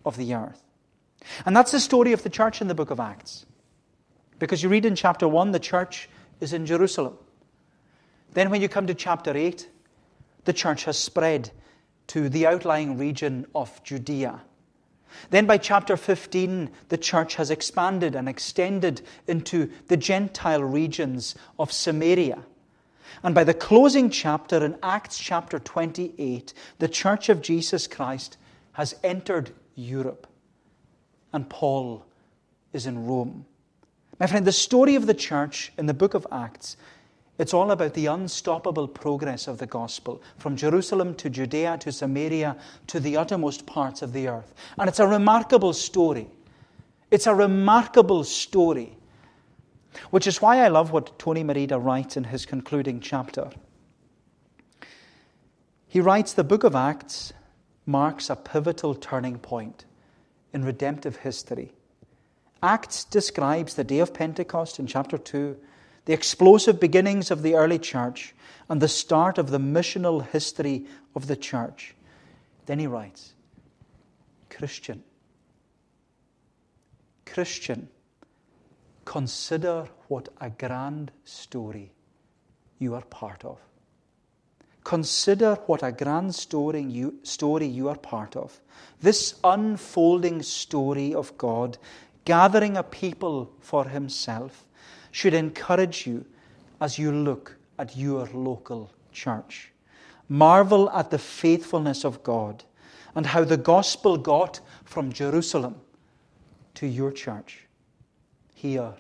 of 0.06 0.18
the 0.18 0.34
earth. 0.34 0.62
And 1.46 1.56
that's 1.56 1.72
the 1.72 1.80
story 1.80 2.14
of 2.14 2.24
the 2.24 2.30
church 2.30 2.62
in 2.62 2.68
the 2.68 2.76
book 2.76 2.92
of 2.92 3.00
Acts. 3.00 3.46
Because 4.40 4.64
you 4.64 4.70
read 4.70 4.86
in 4.86 4.96
chapter 4.96 5.28
1, 5.28 5.52
the 5.52 5.60
church 5.60 6.10
is 6.40 6.54
in 6.54 6.66
Jerusalem. 6.66 7.18
Then, 8.34 8.50
when 8.50 8.62
you 8.62 8.70
come 8.70 8.88
to 8.88 8.94
chapter 8.94 9.36
8, 9.36 9.70
the 10.46 10.54
church 10.54 10.86
has 10.86 10.98
spread 10.98 11.52
to 12.08 12.30
the 12.30 12.48
outlying 12.48 12.98
region 12.98 13.46
of 13.54 13.84
Judea. 13.84 14.42
Then, 15.30 15.46
by 15.46 15.58
chapter 15.58 15.98
15, 15.98 16.70
the 16.90 16.98
church 16.98 17.36
has 17.36 17.52
expanded 17.52 18.16
and 18.16 18.28
extended 18.28 19.02
into 19.28 19.70
the 19.88 19.98
Gentile 19.98 20.64
regions 20.64 21.36
of 21.60 21.72
Samaria. 21.72 22.44
And 23.24 23.36
by 23.36 23.44
the 23.44 23.54
closing 23.54 24.10
chapter 24.10 24.64
in 24.64 24.78
Acts 24.82 25.18
chapter 25.18 25.60
28, 25.60 26.54
the 26.80 26.88
Church 26.88 27.30
of 27.30 27.42
Jesus 27.42 27.88
Christ 27.88 28.38
has 28.74 28.96
entered 29.04 29.52
Europe. 29.76 30.28
And 31.34 31.50
Paul 31.50 32.06
is 32.74 32.86
in 32.86 33.06
Rome. 33.06 33.46
My 34.20 34.28
friend, 34.28 34.46
the 34.46 34.52
story 34.52 34.96
of 34.96 35.08
the 35.08 35.14
church 35.14 35.72
in 35.78 35.86
the 35.88 35.94
book 35.94 36.14
of 36.14 36.28
Acts, 36.32 36.78
it's 37.38 37.54
all 37.54 37.72
about 37.72 37.96
the 37.96 38.06
unstoppable 38.06 38.88
progress 38.88 39.48
of 39.48 39.58
the 39.58 39.66
gospel 39.66 40.22
from 40.38 40.56
Jerusalem 40.56 41.16
to 41.16 41.30
Judea 41.30 41.78
to 41.80 41.92
Samaria 41.92 42.56
to 42.88 43.00
the 43.00 43.18
uttermost 43.18 43.66
parts 43.66 44.04
of 44.04 44.14
the 44.14 44.28
earth. 44.28 44.54
And 44.78 44.88
it's 44.88 45.00
a 45.00 45.08
remarkable 45.08 45.74
story. 45.74 46.28
It's 47.10 47.26
a 47.28 47.34
remarkable 47.34 48.24
story. 48.24 48.96
Which 50.10 50.28
is 50.28 50.42
why 50.42 50.64
I 50.64 50.68
love 50.68 50.92
what 50.92 51.18
Tony 51.20 51.44
Merida 51.44 51.78
writes 51.80 52.18
in 52.18 52.26
his 52.26 52.46
concluding 52.46 53.00
chapter. 53.00 53.50
He 55.88 56.00
writes 56.00 56.34
The 56.34 56.44
book 56.44 56.64
of 56.64 56.76
Acts 56.76 57.34
marks 57.86 58.30
a 58.30 58.36
pivotal 58.36 58.96
turning 58.96 59.38
point 59.38 59.86
in 60.54 60.64
redemptive 60.64 61.18
history. 61.18 61.74
Acts 62.64 63.04
describes 63.04 63.74
the 63.74 63.84
day 63.84 64.00
of 64.00 64.14
Pentecost 64.14 64.80
in 64.80 64.88
chapter 64.88 65.18
2, 65.18 65.58
the 66.06 66.14
explosive 66.14 66.80
beginnings 66.80 67.32
of 67.32 67.42
the 67.42 67.56
early 67.56 67.80
church, 67.80 68.34
and 68.70 68.82
the 68.82 68.88
start 68.88 69.38
of 69.38 69.50
the 69.50 69.58
missional 69.58 70.26
history 70.26 70.86
of 71.16 71.28
the 71.28 71.36
church. 71.36 71.96
Then 72.68 72.80
he 72.80 72.88
writes 72.88 73.34
Christian. 74.50 75.04
Christian 77.26 77.90
Consider 79.12 79.90
what 80.08 80.30
a 80.40 80.50
grand 80.50 81.12
story 81.26 81.92
you 82.80 82.96
are 82.96 83.04
part 83.04 83.44
of. 83.44 83.60
Consider 84.86 85.56
what 85.66 85.84
a 85.84 85.92
grand 85.92 86.34
story 86.34 86.82
you, 86.82 87.16
story 87.24 87.66
you 87.66 87.90
are 87.90 87.98
part 87.98 88.38
of. 88.38 88.62
This 89.02 89.36
unfolding 89.44 90.42
story 90.44 91.14
of 91.14 91.38
God 91.38 91.78
gathering 92.24 92.78
a 92.78 92.84
people 92.84 93.52
for 93.60 93.84
Himself 93.84 94.66
should 95.12 95.34
encourage 95.34 96.08
you 96.08 96.24
as 96.80 96.98
you 96.98 97.12
look 97.12 97.58
at 97.78 97.98
your 97.98 98.30
local 98.34 98.94
church. 99.12 99.74
Marvel 100.30 100.90
at 100.92 101.12
the 101.12 101.20
faithfulness 101.20 102.06
of 102.06 102.24
God 102.24 102.64
and 103.14 103.26
how 103.26 103.44
the 103.44 103.58
gospel 103.58 104.16
got 104.16 104.62
from 104.86 105.12
Jerusalem 105.12 105.82
to 106.76 106.88
your 106.88 107.12
church 107.12 107.68
here 108.62 108.94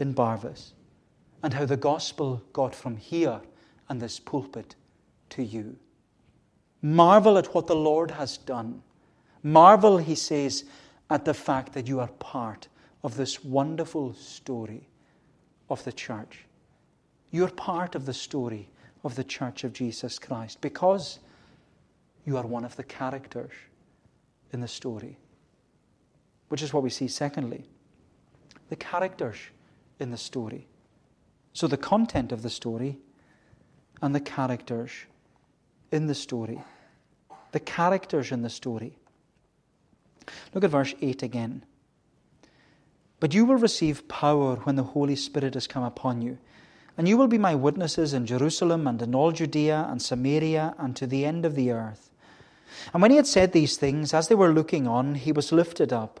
in 0.00 0.12
Barvas, 0.12 0.72
and 1.44 1.54
how 1.54 1.64
the 1.64 1.76
gospel 1.76 2.42
got 2.52 2.74
from 2.74 2.96
here 2.96 3.40
and 3.88 4.00
this 4.00 4.18
pulpit 4.18 4.74
to 5.28 5.44
you. 5.44 5.76
Marvel 6.82 7.38
at 7.38 7.54
what 7.54 7.68
the 7.68 7.76
Lord 7.76 8.10
has 8.10 8.36
done. 8.36 8.82
Marvel, 9.44 9.98
he 9.98 10.16
says, 10.16 10.64
at 11.08 11.24
the 11.24 11.34
fact 11.34 11.72
that 11.74 11.86
you 11.86 12.00
are 12.00 12.10
part 12.18 12.66
of 13.04 13.16
this 13.16 13.44
wonderful 13.44 14.12
story 14.14 14.88
of 15.68 15.84
the 15.84 15.92
church. 15.92 16.44
You're 17.30 17.48
part 17.48 17.94
of 17.94 18.06
the 18.06 18.14
story 18.14 18.68
of 19.04 19.14
the 19.14 19.24
church 19.24 19.62
of 19.62 19.72
Jesus 19.72 20.18
Christ 20.18 20.60
because 20.60 21.20
you 22.26 22.36
are 22.36 22.46
one 22.46 22.64
of 22.64 22.74
the 22.74 22.82
characters 22.82 23.52
in 24.52 24.60
the 24.60 24.68
story. 24.68 25.16
Which 26.48 26.62
is 26.62 26.72
what 26.72 26.82
we 26.82 26.90
see, 26.90 27.06
secondly 27.06 27.64
the 28.70 28.76
characters 28.76 29.36
in 29.98 30.10
the 30.10 30.16
story. 30.16 30.66
So, 31.52 31.66
the 31.66 31.76
content 31.76 32.32
of 32.32 32.42
the 32.42 32.50
story 32.50 32.98
and 34.00 34.14
the 34.14 34.20
characters 34.20 34.92
in 35.92 36.06
the 36.06 36.14
story. 36.14 36.62
The 37.52 37.60
characters 37.60 38.30
in 38.30 38.42
the 38.42 38.48
story. 38.48 38.96
Look 40.54 40.64
at 40.64 40.70
verse 40.70 40.94
8 41.02 41.22
again. 41.22 41.64
But 43.18 43.34
you 43.34 43.44
will 43.44 43.56
receive 43.56 44.08
power 44.08 44.56
when 44.62 44.76
the 44.76 44.84
Holy 44.84 45.16
Spirit 45.16 45.54
has 45.54 45.66
come 45.66 45.82
upon 45.82 46.22
you, 46.22 46.38
and 46.96 47.08
you 47.08 47.18
will 47.18 47.26
be 47.26 47.38
my 47.38 47.56
witnesses 47.56 48.14
in 48.14 48.24
Jerusalem 48.24 48.86
and 48.86 49.02
in 49.02 49.14
all 49.14 49.32
Judea 49.32 49.88
and 49.90 50.00
Samaria 50.00 50.74
and 50.78 50.94
to 50.96 51.06
the 51.06 51.26
end 51.26 51.44
of 51.44 51.56
the 51.56 51.72
earth. 51.72 52.10
And 52.92 53.02
when 53.02 53.10
he 53.10 53.16
had 53.16 53.26
said 53.26 53.52
these 53.52 53.76
things, 53.76 54.14
as 54.14 54.28
they 54.28 54.34
were 54.36 54.52
looking 54.52 54.86
on, 54.86 55.16
he 55.16 55.32
was 55.32 55.50
lifted 55.50 55.92
up, 55.92 56.20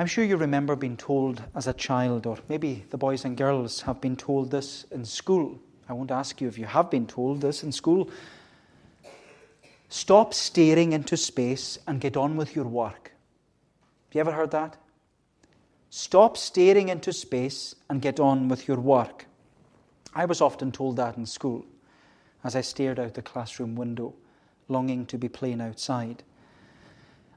I'm 0.00 0.06
sure 0.06 0.24
you 0.24 0.38
remember 0.38 0.76
being 0.76 0.96
told 0.96 1.42
as 1.54 1.66
a 1.66 1.74
child, 1.74 2.26
or 2.26 2.38
maybe 2.48 2.86
the 2.88 2.96
boys 2.96 3.26
and 3.26 3.36
girls 3.36 3.82
have 3.82 4.00
been 4.00 4.16
told 4.16 4.50
this 4.50 4.86
in 4.90 5.04
school. 5.04 5.60
I 5.90 5.92
won't 5.92 6.10
ask 6.10 6.40
you 6.40 6.48
if 6.48 6.56
you 6.56 6.64
have 6.64 6.90
been 6.90 7.06
told 7.06 7.42
this 7.42 7.62
in 7.62 7.70
school. 7.70 8.08
Stop 9.90 10.32
staring 10.32 10.94
into 10.94 11.18
space 11.18 11.78
and 11.86 12.00
get 12.00 12.16
on 12.16 12.38
with 12.38 12.56
your 12.56 12.64
work. 12.64 13.12
Have 14.08 14.14
you 14.14 14.20
ever 14.22 14.32
heard 14.32 14.52
that? 14.52 14.78
Stop 15.90 16.38
staring 16.38 16.88
into 16.88 17.12
space 17.12 17.74
and 17.90 18.00
get 18.00 18.18
on 18.18 18.48
with 18.48 18.66
your 18.66 18.80
work. 18.80 19.26
I 20.14 20.24
was 20.24 20.40
often 20.40 20.72
told 20.72 20.96
that 20.96 21.18
in 21.18 21.26
school 21.26 21.66
as 22.42 22.56
I 22.56 22.62
stared 22.62 22.98
out 22.98 23.12
the 23.12 23.20
classroom 23.20 23.76
window, 23.76 24.14
longing 24.66 25.04
to 25.04 25.18
be 25.18 25.28
playing 25.28 25.60
outside. 25.60 26.22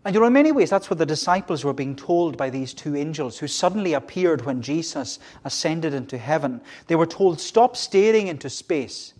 And 0.05 0.13
you 0.13 0.19
know, 0.19 0.27
in 0.27 0.33
many 0.33 0.51
ways, 0.51 0.69
that's 0.69 0.89
what 0.89 0.99
the 0.99 1.05
disciples 1.05 1.63
were 1.63 1.73
being 1.73 1.95
told 1.95 2.35
by 2.35 2.49
these 2.49 2.73
two 2.73 2.95
angels 2.95 3.37
who 3.37 3.47
suddenly 3.47 3.93
appeared 3.93 4.45
when 4.45 4.61
Jesus 4.61 5.17
ascended 5.45 5.93
into 5.93 6.17
heaven. 6.17 6.59
They 6.87 6.95
were 6.95 7.05
told, 7.05 7.39
Stop 7.39 7.77
staring 7.77 8.27
into 8.27 8.49
space 8.49 9.13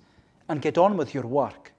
and 0.50 0.62
get 0.62 0.78
on 0.78 0.98
with 0.98 1.14
your 1.14 1.26
work. 1.26 1.72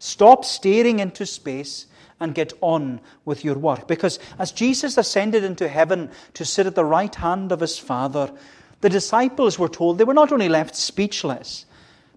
Stop 0.00 0.44
staring 0.44 0.98
into 0.98 1.26
space 1.26 1.86
and 2.18 2.34
get 2.34 2.52
on 2.60 3.00
with 3.24 3.44
your 3.44 3.56
work. 3.56 3.86
Because 3.86 4.18
as 4.38 4.50
Jesus 4.50 4.98
ascended 4.98 5.44
into 5.44 5.68
heaven 5.68 6.10
to 6.34 6.44
sit 6.44 6.66
at 6.66 6.74
the 6.74 6.84
right 6.84 7.14
hand 7.14 7.52
of 7.52 7.60
his 7.60 7.78
Father, 7.78 8.32
the 8.80 8.88
disciples 8.88 9.58
were 9.58 9.68
told 9.68 9.98
they 9.98 10.04
were 10.04 10.14
not 10.14 10.32
only 10.32 10.48
left 10.48 10.74
speechless, 10.74 11.66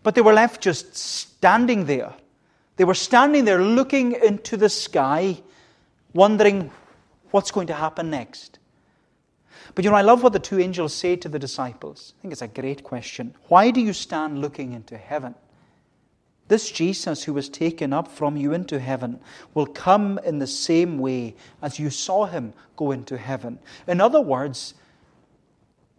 but 0.01 0.15
they 0.15 0.21
were 0.21 0.33
left 0.33 0.61
just 0.61 0.95
standing 0.95 1.85
there. 1.85 2.13
They 2.77 2.85
were 2.85 2.95
standing 2.95 3.45
there 3.45 3.61
looking 3.61 4.13
into 4.13 4.57
the 4.57 4.69
sky 4.69 5.37
wondering 6.13 6.71
what's 7.31 7.51
going 7.51 7.67
to 7.67 7.73
happen 7.73 8.09
next. 8.09 8.59
But 9.75 9.83
you 9.85 9.91
know, 9.91 9.97
I 9.97 10.01
love 10.01 10.23
what 10.23 10.33
the 10.33 10.39
two 10.39 10.59
angels 10.59 10.93
say 10.93 11.15
to 11.17 11.29
the 11.29 11.39
disciples. 11.39 12.13
I 12.17 12.21
think 12.21 12.31
it's 12.31 12.41
a 12.41 12.47
great 12.47 12.83
question. 12.83 13.35
Why 13.47 13.71
do 13.71 13.81
you 13.81 13.93
stand 13.93 14.39
looking 14.39 14.73
into 14.73 14.97
heaven? 14.97 15.35
This 16.47 16.69
Jesus 16.69 17.23
who 17.23 17.33
was 17.33 17.49
taken 17.49 17.93
up 17.93 18.07
from 18.07 18.35
you 18.35 18.53
into 18.53 18.79
heaven 18.79 19.19
will 19.53 19.65
come 19.65 20.19
in 20.23 20.39
the 20.39 20.47
same 20.47 20.99
way 20.99 21.35
as 21.61 21.79
you 21.79 21.89
saw 21.89 22.25
him 22.25 22.53
go 22.75 22.91
into 22.91 23.17
heaven. 23.17 23.59
In 23.87 24.01
other 24.01 24.21
words, 24.21 24.73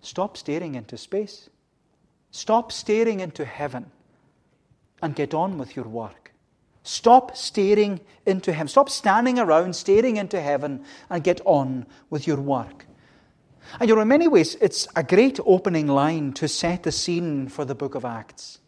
stop 0.03 0.37
staring 0.37 0.74
into 0.74 0.98
space, 0.98 1.48
stop 2.31 2.70
staring 2.70 3.20
into 3.20 3.44
heaven, 3.44 3.90
and 5.00 5.16
get 5.16 5.35
on 5.35 5.59
with 5.59 5.74
your 5.74 5.87
work. 5.87 6.24
Stop 6.85 7.35
staring 7.35 8.01
into 8.27 8.53
Him. 8.53 8.68
Stop 8.68 8.90
standing 8.90 9.38
around 9.38 9.75
staring 9.75 10.18
into 10.18 10.40
heaven 10.40 10.85
and 11.09 11.25
get 11.25 11.40
on 11.47 11.87
with 12.11 12.27
your 12.27 12.37
work. 12.37 12.87
And 13.81 13.88
you 13.88 13.97
know, 13.97 14.03
in 14.03 14.09
many 14.09 14.29
ways, 14.29 14.57
it's 14.61 14.87
a 14.94 15.03
great 15.03 15.40
opening 15.47 15.87
line 15.87 16.35
to 16.35 16.47
set 16.47 16.83
the 16.83 16.92
scene 16.92 17.49
for 17.49 17.64
the 17.64 17.75
book 17.75 17.94
of 17.94 18.05
Acts. 18.05 18.59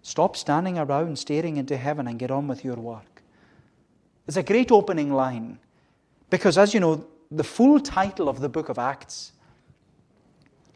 Stop 0.00 0.34
standing 0.34 0.78
around 0.78 1.18
staring 1.18 1.58
into 1.58 1.76
heaven 1.76 2.08
and 2.08 2.18
get 2.18 2.30
on 2.30 2.48
with 2.48 2.64
your 2.64 2.76
work. 2.76 3.22
It's 4.26 4.38
a 4.38 4.42
great 4.42 4.72
opening 4.72 5.12
line 5.12 5.58
because, 6.30 6.56
as 6.56 6.72
you 6.72 6.80
know, 6.80 7.06
the 7.30 7.44
full 7.44 7.80
title 7.80 8.30
of 8.30 8.40
the 8.40 8.48
book 8.48 8.70
of 8.70 8.78
Acts 8.78 9.32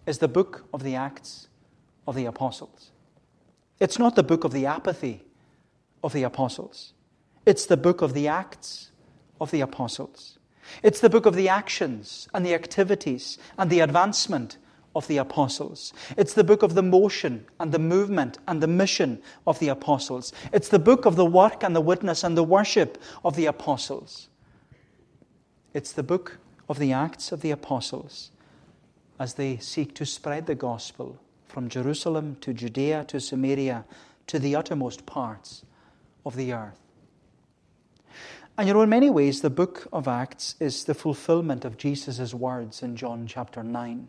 is 0.07 0.19
the 0.19 0.29
book 0.29 0.67
of 0.75 0.83
the 0.83 0.95
Acts 0.95 1.49
of 2.07 2.15
the 2.15 2.27
Apostles. 2.27 2.91
It's 3.81 3.99
not 3.99 4.15
the 4.15 4.23
book 4.23 4.45
of 4.45 4.53
the 4.53 4.67
apathy 4.67 5.25
of 6.03 6.13
the 6.13 6.23
apostles. 6.23 6.93
It's 7.47 7.67
the 7.67 7.77
book 7.77 8.03
of 8.03 8.15
the 8.15 8.29
acts 8.29 8.91
of 9.41 9.51
the 9.51 9.61
apostles. 9.61 10.39
It's 10.83 11.01
the 11.01 11.11
book 11.11 11.27
of 11.27 11.35
the 11.35 11.49
actions 11.49 12.29
and 12.33 12.47
the 12.47 12.55
activities 12.55 13.39
and 13.59 13.71
the 13.71 13.81
advancement 13.81 14.59
of 14.95 15.07
the 15.09 15.17
apostles. 15.17 15.93
It's 16.17 16.35
the 16.35 16.45
book 16.45 16.63
of 16.63 16.75
the 16.75 16.83
motion 16.83 17.47
and 17.59 17.73
the 17.73 17.79
movement 17.79 18.39
and 18.47 18.63
the 18.63 18.67
mission 18.67 19.23
of 19.47 19.59
the 19.59 19.69
apostles. 19.69 20.33
It's 20.53 20.69
the 20.69 20.79
book 20.79 21.07
of 21.07 21.17
the 21.17 21.27
work 21.27 21.63
and 21.63 21.75
the 21.75 21.81
witness 21.81 22.23
and 22.25 22.37
the 22.37 22.45
worship 22.45 23.01
of 23.25 23.37
the 23.37 23.47
apostles. 23.47 24.29
It's 25.75 25.93
the 25.93 26.03
book 26.03 26.39
of 26.69 26.79
the 26.79 26.93
Acts 26.93 27.33
of 27.33 27.41
the 27.41 27.51
Apostles 27.51 28.31
as 29.19 29.35
they 29.35 29.57
seek 29.57 29.95
to 29.95 30.07
spread 30.07 30.47
the 30.47 30.55
gospel 30.55 31.19
from 31.47 31.69
Jerusalem 31.69 32.37
to 32.41 32.53
Judea 32.53 33.05
to 33.09 33.21
Samaria 33.21 33.85
to 34.27 34.39
the 34.39 34.55
uttermost 34.55 35.07
parts 35.07 35.65
of 36.25 36.37
the 36.37 36.53
earth. 36.53 36.79
And 38.59 38.69
you 38.69 38.75
know, 38.75 38.83
in 38.83 38.91
many 38.91 39.09
ways, 39.09 39.41
the 39.41 39.51
book 39.51 39.89
of 39.93 40.07
Acts 40.07 40.57
is 40.61 40.85
the 40.85 40.95
fulfillment 40.95 41.65
of 41.65 41.79
Jesus' 41.79 42.35
words 42.35 42.83
in 42.83 42.97
John 42.97 43.27
chapter 43.27 43.63
9. 43.63 44.09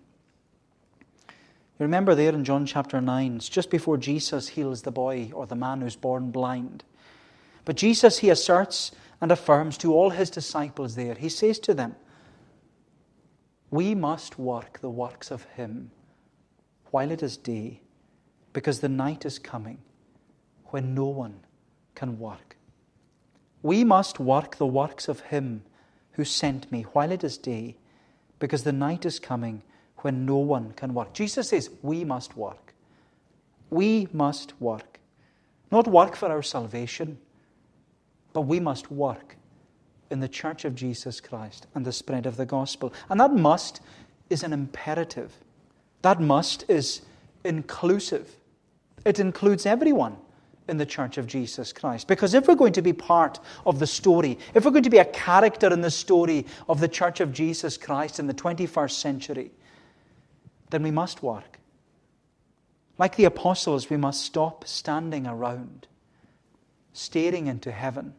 You 1.28 1.34
remember 1.80 2.13
there 2.13 2.34
in 2.34 2.43
John 2.43 2.65
chapter 2.65 3.02
9, 3.02 3.38
it's 3.38 3.49
just 3.49 3.69
before 3.69 3.97
Jesus 3.97 4.49
heals 4.49 4.82
the 4.82 4.91
boy 4.91 5.32
or 5.34 5.47
the 5.47 5.56
man 5.56 5.82
who's 5.82 5.95
born 5.95 6.30
blind. 6.30 6.84
But 7.65 7.78
Jesus, 7.78 8.19
he 8.19 8.30
asserts 8.30 8.91
and 9.21 9.32
affirms 9.32 9.78
to 9.80 9.93
all 9.93 10.10
his 10.10 10.30
disciples 10.30 10.95
there, 10.95 11.15
he 11.15 11.30
says 11.30 11.58
to 11.60 11.73
them, 11.73 11.95
We 13.71 13.95
must 13.95 14.38
work 14.38 14.80
the 14.82 14.89
works 14.89 15.32
of 15.32 15.43
him 15.56 15.91
while 16.91 17.10
it 17.10 17.23
is 17.23 17.38
day, 17.38 17.82
because 18.52 18.82
the 18.82 18.89
night 18.89 19.26
is 19.26 19.39
coming 19.39 19.80
when 20.65 20.93
no 20.93 21.06
one 21.06 21.39
can 21.96 22.20
work. 22.20 22.58
We 23.62 23.84
must 23.84 24.20
work 24.20 24.58
the 24.58 24.66
works 24.66 25.08
of 25.08 25.22
Him 25.22 25.64
who 26.14 26.26
sent 26.26 26.72
me 26.72 26.84
while 26.94 27.12
it 27.12 27.24
is 27.24 27.38
day, 27.38 27.76
because 28.40 28.64
the 28.64 28.74
night 28.74 29.06
is 29.06 29.20
coming 29.20 29.64
when 29.98 30.26
no 30.26 30.38
one 30.38 30.74
can 30.74 30.94
work. 30.94 31.14
Jesus 31.14 31.50
says, 31.50 31.70
We 31.82 32.04
must 32.04 32.36
work. 32.38 32.74
We 33.70 34.08
must 34.12 34.60
work. 34.62 35.00
Not 35.72 35.88
work 35.88 36.16
for 36.16 36.30
our 36.30 36.44
salvation, 36.44 37.18
but 38.34 38.42
we 38.42 38.60
must 38.60 38.92
work 38.92 39.38
in 40.12 40.20
the 40.20 40.28
church 40.28 40.66
of 40.66 40.76
Jesus 40.76 41.20
Christ 41.20 41.66
and 41.74 41.86
the 41.86 41.92
spread 41.92 42.26
of 42.26 42.38
the 42.38 42.46
gospel. 42.46 42.94
And 43.10 43.20
that 43.20 43.34
must 43.34 43.82
is 44.30 44.44
an 44.44 44.54
imperative. 44.54 45.34
That 46.04 46.22
must 46.22 46.66
is 46.68 47.02
inclusive. 47.44 48.36
It 49.06 49.20
includes 49.20 49.66
everyone 49.66 50.18
in 50.67 50.78
the 50.78 50.86
church 50.86 51.17
of 51.17 51.28
Jesus 51.28 51.73
Christ. 51.73 52.08
Because 52.08 52.34
if 52.34 52.47
we're 52.47 52.56
going 52.56 52.73
to 52.73 52.82
be 52.82 52.93
part 52.93 53.39
of 53.65 53.80
the 53.80 53.88
story, 53.88 54.38
if 54.54 54.63
we're 54.63 54.71
going 54.71 54.84
to 54.84 54.89
be 54.89 54.99
a 54.99 55.06
character 55.06 55.71
in 55.71 55.82
the 55.82 55.91
story 55.91 56.45
of 56.69 56.80
the 56.80 56.88
church 56.88 57.19
of 57.19 57.34
Jesus 57.34 57.78
Christ 57.78 58.19
in 58.19 58.28
the 58.28 58.34
21st 58.34 58.91
century, 58.91 59.52
then 60.69 60.84
we 60.84 60.91
must 60.91 61.21
work. 61.21 61.60
Like 62.97 63.15
the 63.15 63.26
apostles, 63.26 63.89
we 63.89 63.97
must 63.97 64.21
stop 64.21 64.65
standing 64.67 65.28
around, 65.28 65.88
staring 66.93 67.47
into 67.47 67.71
heaven. 67.71 68.13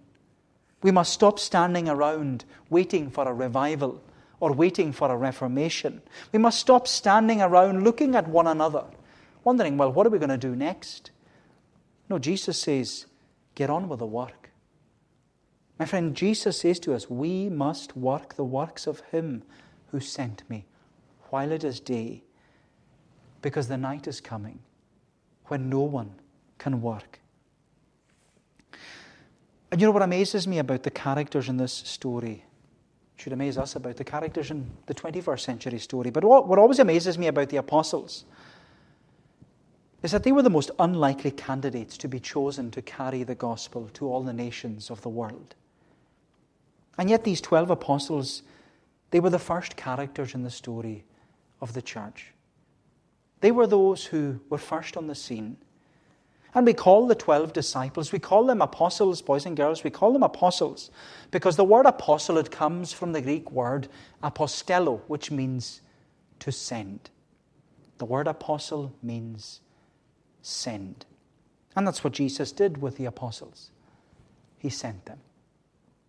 We 0.82 0.90
must 0.90 1.12
stop 1.12 1.38
standing 1.38 1.88
around 1.88 2.44
waiting 2.68 3.10
for 3.10 3.26
a 3.26 3.32
revival 3.32 4.02
or 4.40 4.52
waiting 4.52 4.92
for 4.92 5.10
a 5.10 5.16
reformation. 5.16 6.02
We 6.32 6.38
must 6.38 6.58
stop 6.58 6.86
standing 6.86 7.40
around 7.40 7.84
looking 7.84 8.14
at 8.14 8.28
one 8.28 8.46
another, 8.46 8.84
wondering, 9.44 9.78
well, 9.78 9.92
what 9.92 10.06
are 10.06 10.10
we 10.10 10.18
going 10.18 10.28
to 10.28 10.36
do 10.36 10.54
next? 10.54 11.10
No, 12.08 12.18
Jesus 12.18 12.58
says, 12.58 13.06
get 13.54 13.70
on 13.70 13.88
with 13.88 13.98
the 13.98 14.06
work. 14.06 14.50
My 15.78 15.86
friend, 15.86 16.14
Jesus 16.14 16.58
says 16.60 16.78
to 16.80 16.94
us, 16.94 17.10
we 17.10 17.48
must 17.48 17.96
work 17.96 18.34
the 18.34 18.44
works 18.44 18.86
of 18.86 19.00
Him 19.10 19.42
who 19.88 20.00
sent 20.00 20.48
me 20.48 20.66
while 21.30 21.50
it 21.50 21.64
is 21.64 21.80
day, 21.80 22.22
because 23.42 23.68
the 23.68 23.76
night 23.76 24.06
is 24.06 24.20
coming 24.20 24.60
when 25.46 25.68
no 25.68 25.80
one 25.80 26.14
can 26.58 26.80
work. 26.80 27.18
And 29.70 29.80
you 29.80 29.88
know 29.88 29.92
what 29.92 30.02
amazes 30.02 30.46
me 30.46 30.58
about 30.58 30.84
the 30.84 30.90
characters 30.90 31.48
in 31.48 31.56
this 31.56 31.72
story? 31.72 32.44
Should 33.16 33.32
amaze 33.32 33.58
us 33.58 33.74
about 33.74 33.96
the 33.96 34.04
characters 34.04 34.50
in 34.50 34.70
the 34.86 34.94
21st 34.94 35.40
century 35.40 35.78
story. 35.80 36.10
But 36.10 36.24
what, 36.24 36.46
what 36.46 36.58
always 36.58 36.78
amazes 36.78 37.18
me 37.18 37.26
about 37.26 37.48
the 37.48 37.56
apostles 37.56 38.24
is 40.04 40.12
that 40.12 40.22
they 40.22 40.32
were 40.32 40.42
the 40.42 40.50
most 40.50 40.70
unlikely 40.78 41.30
candidates 41.30 41.96
to 41.96 42.06
be 42.06 42.20
chosen 42.20 42.70
to 42.70 42.82
carry 42.82 43.22
the 43.22 43.34
gospel 43.34 43.88
to 43.94 44.06
all 44.06 44.22
the 44.22 44.34
nations 44.34 44.90
of 44.90 45.00
the 45.00 45.08
world. 45.08 45.54
And 46.98 47.08
yet, 47.08 47.24
these 47.24 47.40
12 47.40 47.70
apostles, 47.70 48.42
they 49.10 49.18
were 49.18 49.30
the 49.30 49.38
first 49.38 49.76
characters 49.76 50.34
in 50.34 50.42
the 50.42 50.50
story 50.50 51.04
of 51.62 51.72
the 51.72 51.80
church. 51.80 52.32
They 53.40 53.50
were 53.50 53.66
those 53.66 54.04
who 54.04 54.40
were 54.50 54.58
first 54.58 54.98
on 54.98 55.06
the 55.06 55.14
scene. 55.14 55.56
And 56.54 56.66
we 56.66 56.74
call 56.74 57.06
the 57.06 57.14
12 57.14 57.54
disciples, 57.54 58.12
we 58.12 58.18
call 58.18 58.44
them 58.44 58.60
apostles, 58.60 59.22
boys 59.22 59.46
and 59.46 59.56
girls, 59.56 59.84
we 59.84 59.90
call 59.90 60.12
them 60.12 60.22
apostles 60.22 60.90
because 61.30 61.56
the 61.56 61.64
word 61.64 61.86
apostle, 61.86 62.36
it 62.36 62.50
comes 62.50 62.92
from 62.92 63.12
the 63.12 63.22
Greek 63.22 63.50
word 63.50 63.88
apostello, 64.22 65.00
which 65.06 65.30
means 65.30 65.80
to 66.40 66.52
send. 66.52 67.08
The 67.96 68.04
word 68.04 68.28
apostle 68.28 68.94
means 69.02 69.62
send. 70.44 71.06
And 71.74 71.86
that's 71.86 72.04
what 72.04 72.12
Jesus 72.12 72.52
did 72.52 72.80
with 72.80 72.96
the 72.98 73.06
apostles. 73.06 73.70
He 74.58 74.70
sent 74.70 75.06
them. 75.06 75.18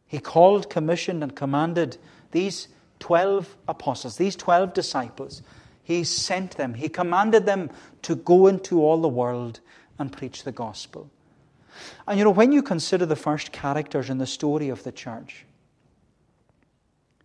He 0.06 0.20
called, 0.20 0.70
commissioned, 0.70 1.24
and 1.24 1.36
commanded 1.36 1.98
these 2.32 2.68
12 3.00 3.56
apostles, 3.68 4.18
these 4.18 4.36
12 4.36 4.74
disciples. 4.74 5.42
He 5.84 6.04
sent 6.04 6.58
them. 6.58 6.74
He 6.74 6.90
commanded 6.90 7.46
them 7.46 7.70
to 8.04 8.16
go 8.16 8.48
into 8.48 8.82
all 8.82 9.02
the 9.02 9.08
world 9.08 9.62
and 9.98 10.12
preach 10.12 10.44
the 10.44 10.52
gospel. 10.52 11.10
And 12.08 12.18
you 12.18 12.26
know, 12.26 12.32
when 12.32 12.52
you 12.52 12.62
consider 12.62 13.06
the 13.06 13.16
first 13.16 13.52
characters 13.52 14.10
in 14.10 14.18
the 14.18 14.28
story 14.28 14.70
of 14.70 14.84
the 14.84 14.92
church, 14.92 15.46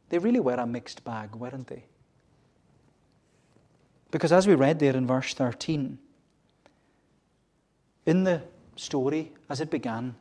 they 0.08 0.18
really 0.18 0.40
were 0.40 0.54
a 0.54 0.66
mixed 0.66 1.04
bag, 1.04 1.34
weren't 1.34 1.66
they? 1.66 1.84
Because 4.10 4.32
as 4.32 4.46
we 4.46 4.54
read 4.54 4.78
there 4.78 4.96
in 4.96 5.06
verse 5.06 5.34
13, 5.34 5.98
in 8.10 8.24
the 8.24 8.42
story 8.74 9.32
as 9.48 9.60
it 9.60 9.70
began, 9.70 10.16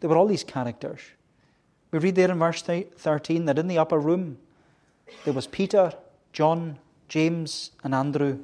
there 0.00 0.08
were 0.08 0.16
all 0.16 0.28
these 0.28 0.44
characters. 0.44 1.00
We 1.90 1.98
read 1.98 2.14
there 2.14 2.30
in 2.30 2.38
verse 2.38 2.62
13 2.62 3.46
that 3.46 3.58
in 3.58 3.66
the 3.66 3.78
upper 3.78 3.98
room 3.98 4.38
there 5.24 5.34
was 5.34 5.46
Peter, 5.48 5.92
John, 6.32 6.78
James, 7.08 7.72
and 7.82 7.94
Andrew, 7.94 8.38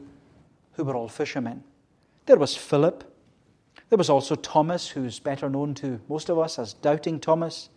who 0.72 0.84
were 0.84 0.96
all 0.96 1.08
fishermen. 1.08 1.62
There 2.26 2.38
was 2.38 2.56
Philip, 2.56 3.04
there 3.88 3.98
was 3.98 4.08
also 4.08 4.34
Thomas, 4.34 4.88
who's 4.88 5.20
better 5.20 5.50
known 5.50 5.74
to 5.74 6.00
most 6.08 6.30
of 6.30 6.38
us 6.38 6.58
as 6.58 6.72
Doubting 6.72 7.20
Thomas. 7.20 7.68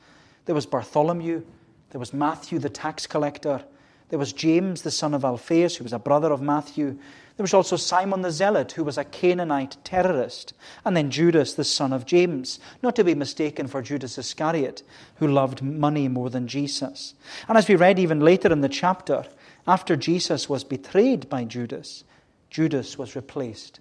There 0.46 0.56
was 0.56 0.66
Bartholomew. 0.66 1.44
There 1.90 2.00
was 2.00 2.14
Matthew, 2.14 2.58
the 2.58 2.70
tax 2.70 3.06
collector. 3.06 3.66
There 4.10 4.20
was 4.20 4.34
James, 4.34 4.84
the 4.84 4.92
son 4.92 5.14
of 5.14 5.26
Alphaeus, 5.26 5.78
who 5.78 5.84
was 5.84 5.94
a 5.94 6.00
brother 6.00 6.32
of 6.32 6.42
Matthew. 6.42 6.98
There 7.38 7.44
was 7.44 7.54
also 7.54 7.76
Simon 7.76 8.22
the 8.22 8.32
Zealot, 8.32 8.74
who 8.74 8.84
was 8.84 8.98
a 8.98 9.04
Canaanite 9.04 9.78
terrorist. 9.84 10.54
And 10.86 10.96
then 10.96 11.10
Judas, 11.10 11.54
the 11.54 11.64
son 11.64 11.92
of 11.92 12.06
James, 12.06 12.60
not 12.82 12.96
to 12.96 13.04
be 13.04 13.16
mistaken 13.16 13.68
for 13.68 13.82
Judas 13.82 14.18
Iscariot, 14.18 14.84
who 15.16 15.28
loved 15.28 15.62
money 15.62 16.08
more 16.08 16.30
than 16.30 16.48
Jesus. 16.48 17.16
And 17.48 17.58
as 17.58 17.68
we 17.68 17.76
read 17.76 18.00
even 18.00 18.20
later 18.20 18.52
in 18.52 18.62
the 18.62 18.70
chapter, 18.70 19.26
after 19.68 19.96
Jesus 19.96 20.48
was 20.48 20.64
betrayed 20.64 21.28
by 21.28 21.44
Judas, 21.44 22.04
Judas 22.50 22.98
was 22.98 23.16
replaced 23.16 23.80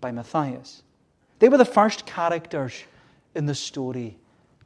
by 0.00 0.12
Matthias. 0.12 0.82
They 1.38 1.48
were 1.48 1.58
the 1.58 1.64
first 1.64 2.06
characters 2.06 2.84
in 3.34 3.46
the 3.46 3.54
story 3.54 4.18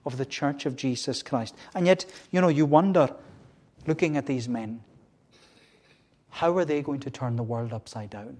of 0.04 0.18
the 0.18 0.26
church 0.26 0.66
of 0.66 0.76
Jesus 0.76 1.22
Christ. 1.22 1.54
And 1.74 1.86
yet, 1.86 2.04
you 2.30 2.40
know, 2.40 2.48
you 2.48 2.66
wonder, 2.66 3.14
looking 3.88 4.16
at 4.16 4.26
these 4.26 4.48
men, 4.48 4.80
how 6.30 6.56
are 6.56 6.64
they 6.64 6.82
going 6.82 7.00
to 7.00 7.10
turn 7.10 7.34
the 7.34 7.42
world 7.42 7.72
upside 7.72 8.10
down? 8.10 8.36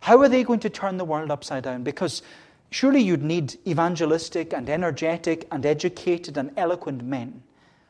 How 0.00 0.20
are 0.20 0.28
they 0.28 0.44
going 0.44 0.60
to 0.60 0.70
turn 0.70 0.96
the 0.96 1.04
world 1.04 1.30
upside 1.30 1.64
down? 1.64 1.82
Because 1.82 2.22
surely 2.70 3.00
you'd 3.00 3.22
need 3.22 3.56
evangelistic 3.66 4.52
and 4.52 4.68
energetic 4.68 5.48
and 5.50 5.66
educated 5.66 6.36
and 6.36 6.52
eloquent 6.56 7.02
men, 7.02 7.42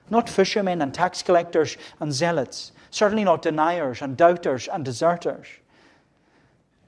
not 0.08 0.30
fishermen 0.30 0.80
and 0.80 0.94
tax 0.94 1.22
collectors 1.22 1.76
and 2.00 2.12
zealots, 2.12 2.72
certainly 2.90 3.24
not 3.24 3.42
deniers 3.42 4.00
and 4.00 4.16
doubters 4.16 4.68
and 4.68 4.84
deserters. 4.84 5.46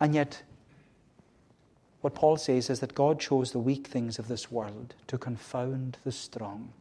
And 0.01 0.15
yet, 0.15 0.43
what 2.01 2.15
Paul 2.15 2.39
says 2.39 2.71
is 2.71 2.81
that 2.81 2.95
God 2.95 3.21
chose 3.21 3.53
the 3.53 3.59
weak 3.59 3.87
things 3.87 4.19
of 4.19 4.29
this 4.29 4.51
world 4.51 4.95
to 5.09 5.19
confound 5.19 5.99
the 6.05 6.13
strong. 6.13 6.73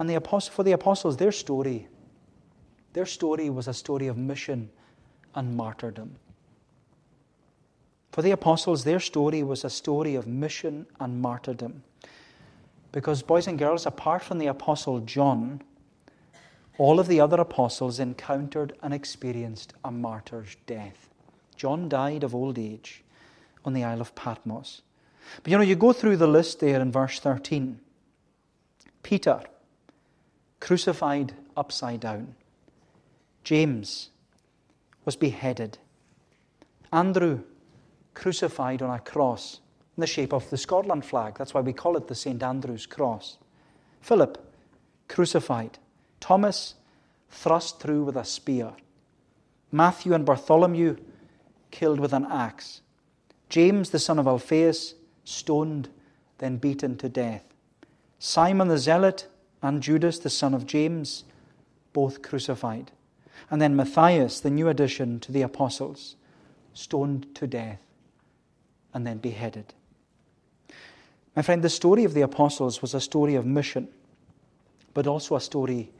And 0.00 0.08
the 0.08 0.18
for 0.18 0.62
the 0.62 0.72
apostles, 0.72 1.18
their 1.18 1.30
story, 1.30 1.86
their 2.94 3.04
story 3.04 3.50
was 3.50 3.68
a 3.68 3.74
story 3.74 4.06
of 4.06 4.16
mission 4.16 4.70
and 5.34 5.54
martyrdom. 5.54 6.16
For 8.10 8.22
the 8.22 8.30
apostles, 8.30 8.84
their 8.84 8.98
story 8.98 9.42
was 9.42 9.62
a 9.62 9.70
story 9.70 10.14
of 10.14 10.26
mission 10.26 10.86
and 10.98 11.20
martyrdom. 11.20 11.82
Because, 12.92 13.22
boys 13.22 13.46
and 13.46 13.58
girls, 13.58 13.84
apart 13.84 14.22
from 14.22 14.38
the 14.38 14.46
apostle 14.46 15.00
John, 15.00 15.62
all 16.78 16.98
of 16.98 17.06
the 17.06 17.20
other 17.20 17.40
apostles 17.40 18.00
encountered 18.00 18.72
and 18.82 18.94
experienced 18.94 19.74
a 19.84 19.92
martyr's 19.92 20.56
death. 20.66 21.10
John 21.56 21.90
died 21.90 22.24
of 22.24 22.34
old 22.34 22.58
age 22.58 23.04
on 23.66 23.74
the 23.74 23.84
Isle 23.84 24.00
of 24.00 24.14
Patmos. 24.14 24.80
But 25.42 25.52
you 25.52 25.58
know, 25.58 25.62
you 25.62 25.76
go 25.76 25.92
through 25.92 26.16
the 26.16 26.26
list 26.26 26.58
there 26.58 26.80
in 26.80 26.90
verse 26.90 27.20
13. 27.20 27.78
Peter, 29.02 29.42
crucified 30.60 31.34
upside 31.56 32.00
down. 32.00 32.34
James 33.42 34.10
was 35.04 35.16
beheaded. 35.16 35.78
Andrew, 36.92 37.40
crucified 38.14 38.82
on 38.82 38.90
a 38.90 39.00
cross 39.00 39.60
in 39.96 40.00
the 40.00 40.06
shape 40.06 40.32
of 40.32 40.48
the 40.50 40.56
Scotland 40.56 41.04
flag. 41.04 41.36
That's 41.38 41.54
why 41.54 41.60
we 41.60 41.72
call 41.72 41.96
it 41.96 42.08
the 42.08 42.14
St. 42.14 42.42
Andrew's 42.42 42.86
cross. 42.86 43.38
Philip, 44.00 44.38
crucified. 45.08 45.78
Thomas, 46.20 46.74
thrust 47.30 47.80
through 47.80 48.04
with 48.04 48.16
a 48.16 48.24
spear. 48.24 48.72
Matthew 49.72 50.14
and 50.14 50.26
Bartholomew, 50.26 50.96
killed 51.70 52.00
with 52.00 52.12
an 52.12 52.26
axe. 52.26 52.80
James, 53.48 53.90
the 53.90 53.98
son 53.98 54.18
of 54.18 54.26
Alphaeus, 54.26 54.94
stoned, 55.24 55.88
then 56.38 56.56
beaten 56.56 56.96
to 56.98 57.08
death. 57.08 57.44
Simon 58.18 58.68
the 58.68 58.78
Zealot 58.78 59.26
and 59.62 59.82
Judas, 59.82 60.18
the 60.18 60.30
son 60.30 60.54
of 60.54 60.66
James, 60.66 61.24
both 61.92 62.22
crucified. 62.22 62.92
And 63.50 63.60
then 63.60 63.76
Matthias, 63.76 64.40
the 64.40 64.50
new 64.50 64.68
addition 64.68 65.20
to 65.20 65.32
the 65.32 65.42
apostles, 65.42 66.16
stoned 66.72 67.34
to 67.34 67.46
death 67.46 67.80
and 68.94 69.06
then 69.06 69.18
beheaded. 69.18 69.74
My 71.36 71.42
friend, 71.42 71.62
the 71.62 71.70
story 71.70 72.04
of 72.04 72.14
the 72.14 72.22
apostles 72.22 72.82
was 72.82 72.94
a 72.94 73.00
story 73.00 73.34
of 73.34 73.46
mission, 73.46 73.88
but 74.94 75.06
also 75.06 75.36
a 75.36 75.40
story 75.40 75.90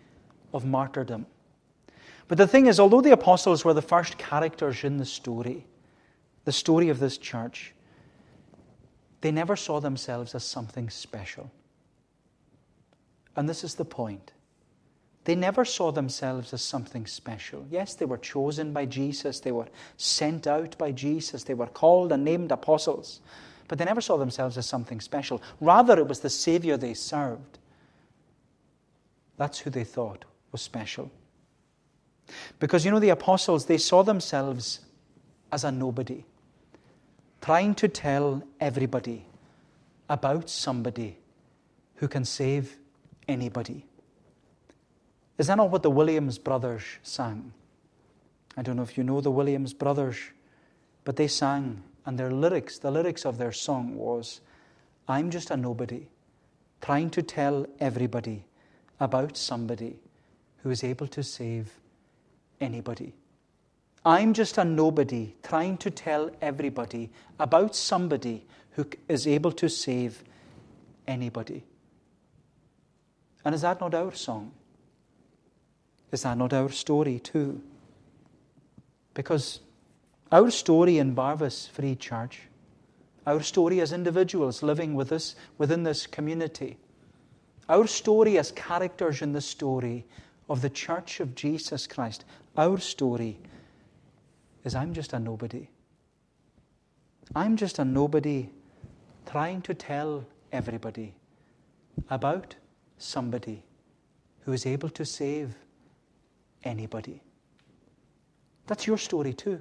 of 0.52 0.64
martyrdom. 0.64 1.26
But 2.28 2.38
the 2.38 2.46
thing 2.46 2.66
is, 2.66 2.78
although 2.78 3.00
the 3.00 3.12
apostles 3.12 3.64
were 3.64 3.74
the 3.74 3.82
first 3.82 4.18
characters 4.18 4.84
in 4.84 4.98
the 4.98 5.04
story, 5.04 5.66
the 6.44 6.52
story 6.52 6.88
of 6.88 6.98
this 6.98 7.18
church, 7.18 7.74
they 9.20 9.30
never 9.30 9.56
saw 9.56 9.80
themselves 9.80 10.34
as 10.34 10.44
something 10.44 10.90
special. 10.90 11.50
And 13.36 13.48
this 13.48 13.64
is 13.64 13.74
the 13.74 13.84
point. 13.84 14.32
They 15.24 15.34
never 15.34 15.64
saw 15.64 15.92
themselves 15.92 16.52
as 16.52 16.62
something 16.62 17.06
special. 17.06 17.66
Yes, 17.70 17.94
they 17.94 18.06
were 18.06 18.18
chosen 18.18 18.72
by 18.72 18.86
Jesus, 18.86 19.40
they 19.40 19.52
were 19.52 19.68
sent 19.96 20.46
out 20.46 20.76
by 20.78 20.92
Jesus, 20.92 21.44
they 21.44 21.54
were 21.54 21.66
called 21.66 22.10
and 22.10 22.24
named 22.24 22.50
apostles, 22.50 23.20
but 23.68 23.78
they 23.78 23.84
never 23.84 24.00
saw 24.00 24.16
themselves 24.16 24.56
as 24.56 24.66
something 24.66 25.00
special. 25.00 25.42
Rather, 25.60 25.98
it 25.98 26.08
was 26.08 26.20
the 26.20 26.30
Savior 26.30 26.76
they 26.76 26.94
served. 26.94 27.58
That's 29.36 29.58
who 29.58 29.70
they 29.70 29.84
thought 29.84 30.24
was 30.52 30.62
special. 30.62 31.10
Because 32.58 32.84
you 32.84 32.90
know, 32.90 32.98
the 32.98 33.10
apostles, 33.10 33.66
they 33.66 33.78
saw 33.78 34.02
themselves 34.02 34.80
as 35.52 35.64
a 35.64 35.70
nobody, 35.70 36.24
trying 37.40 37.74
to 37.74 37.88
tell 37.88 38.42
everybody 38.58 39.26
about 40.08 40.48
somebody 40.48 41.18
who 41.96 42.08
can 42.08 42.24
save 42.24 42.79
anybody. 43.28 43.84
Is 45.38 45.46
that 45.46 45.56
not 45.56 45.70
what 45.70 45.82
the 45.82 45.90
Williams 45.90 46.38
brothers 46.38 46.82
sang? 47.02 47.52
I 48.56 48.62
don't 48.62 48.76
know 48.76 48.82
if 48.82 48.98
you 48.98 49.04
know 49.04 49.20
the 49.20 49.30
Williams 49.30 49.72
brothers, 49.72 50.16
but 51.04 51.16
they 51.16 51.28
sang, 51.28 51.82
and 52.04 52.18
their 52.18 52.30
lyrics, 52.30 52.78
the 52.78 52.90
lyrics 52.90 53.24
of 53.24 53.38
their 53.38 53.52
song 53.52 53.96
was, 53.96 54.40
I'm 55.08 55.30
just 55.30 55.50
a 55.50 55.56
nobody, 55.56 56.08
trying 56.80 57.10
to 57.10 57.22
tell 57.22 57.66
everybody 57.78 58.44
about 58.98 59.36
somebody 59.36 59.96
who 60.62 60.70
is 60.70 60.84
able 60.84 61.06
to 61.08 61.22
save 61.22 61.78
anybody. 62.60 63.14
I'm 64.04 64.32
just 64.32 64.58
a 64.58 64.64
nobody 64.64 65.34
trying 65.42 65.76
to 65.78 65.90
tell 65.90 66.30
everybody 66.40 67.10
about 67.38 67.74
somebody 67.74 68.46
who 68.72 68.86
is 69.08 69.26
able 69.26 69.52
to 69.52 69.68
save 69.68 70.22
anybody. 71.06 71.64
And 73.44 73.54
is 73.54 73.62
that 73.62 73.80
not 73.80 73.94
our 73.94 74.14
song? 74.14 74.52
Is 76.12 76.22
that 76.22 76.36
not 76.36 76.52
our 76.52 76.70
story 76.70 77.18
too? 77.18 77.62
Because 79.14 79.60
our 80.32 80.50
story 80.50 80.98
in 80.98 81.14
Barvas 81.14 81.68
Free 81.68 81.96
Church, 81.96 82.42
our 83.26 83.42
story 83.42 83.80
as 83.80 83.92
individuals 83.92 84.62
living 84.62 84.94
with 84.94 85.12
us 85.12 85.36
within 85.58 85.82
this 85.82 86.06
community, 86.06 86.76
our 87.68 87.86
story 87.86 88.38
as 88.38 88.52
characters 88.52 89.22
in 89.22 89.32
the 89.32 89.40
story 89.40 90.04
of 90.48 90.62
the 90.62 90.70
Church 90.70 91.20
of 91.20 91.34
Jesus 91.34 91.86
Christ, 91.86 92.24
our 92.56 92.78
story 92.78 93.38
is 94.64 94.74
I'm 94.74 94.92
just 94.92 95.12
a 95.12 95.18
nobody. 95.18 95.68
I'm 97.34 97.56
just 97.56 97.78
a 97.78 97.84
nobody 97.84 98.50
trying 99.26 99.62
to 99.62 99.74
tell 99.74 100.26
everybody 100.52 101.14
about 102.08 102.56
somebody 103.00 103.62
who 104.40 104.52
is 104.52 104.66
able 104.66 104.90
to 104.90 105.04
save 105.04 105.54
anybody. 106.64 107.22
That's 108.66 108.86
your 108.86 108.98
story 108.98 109.32
too. 109.32 109.60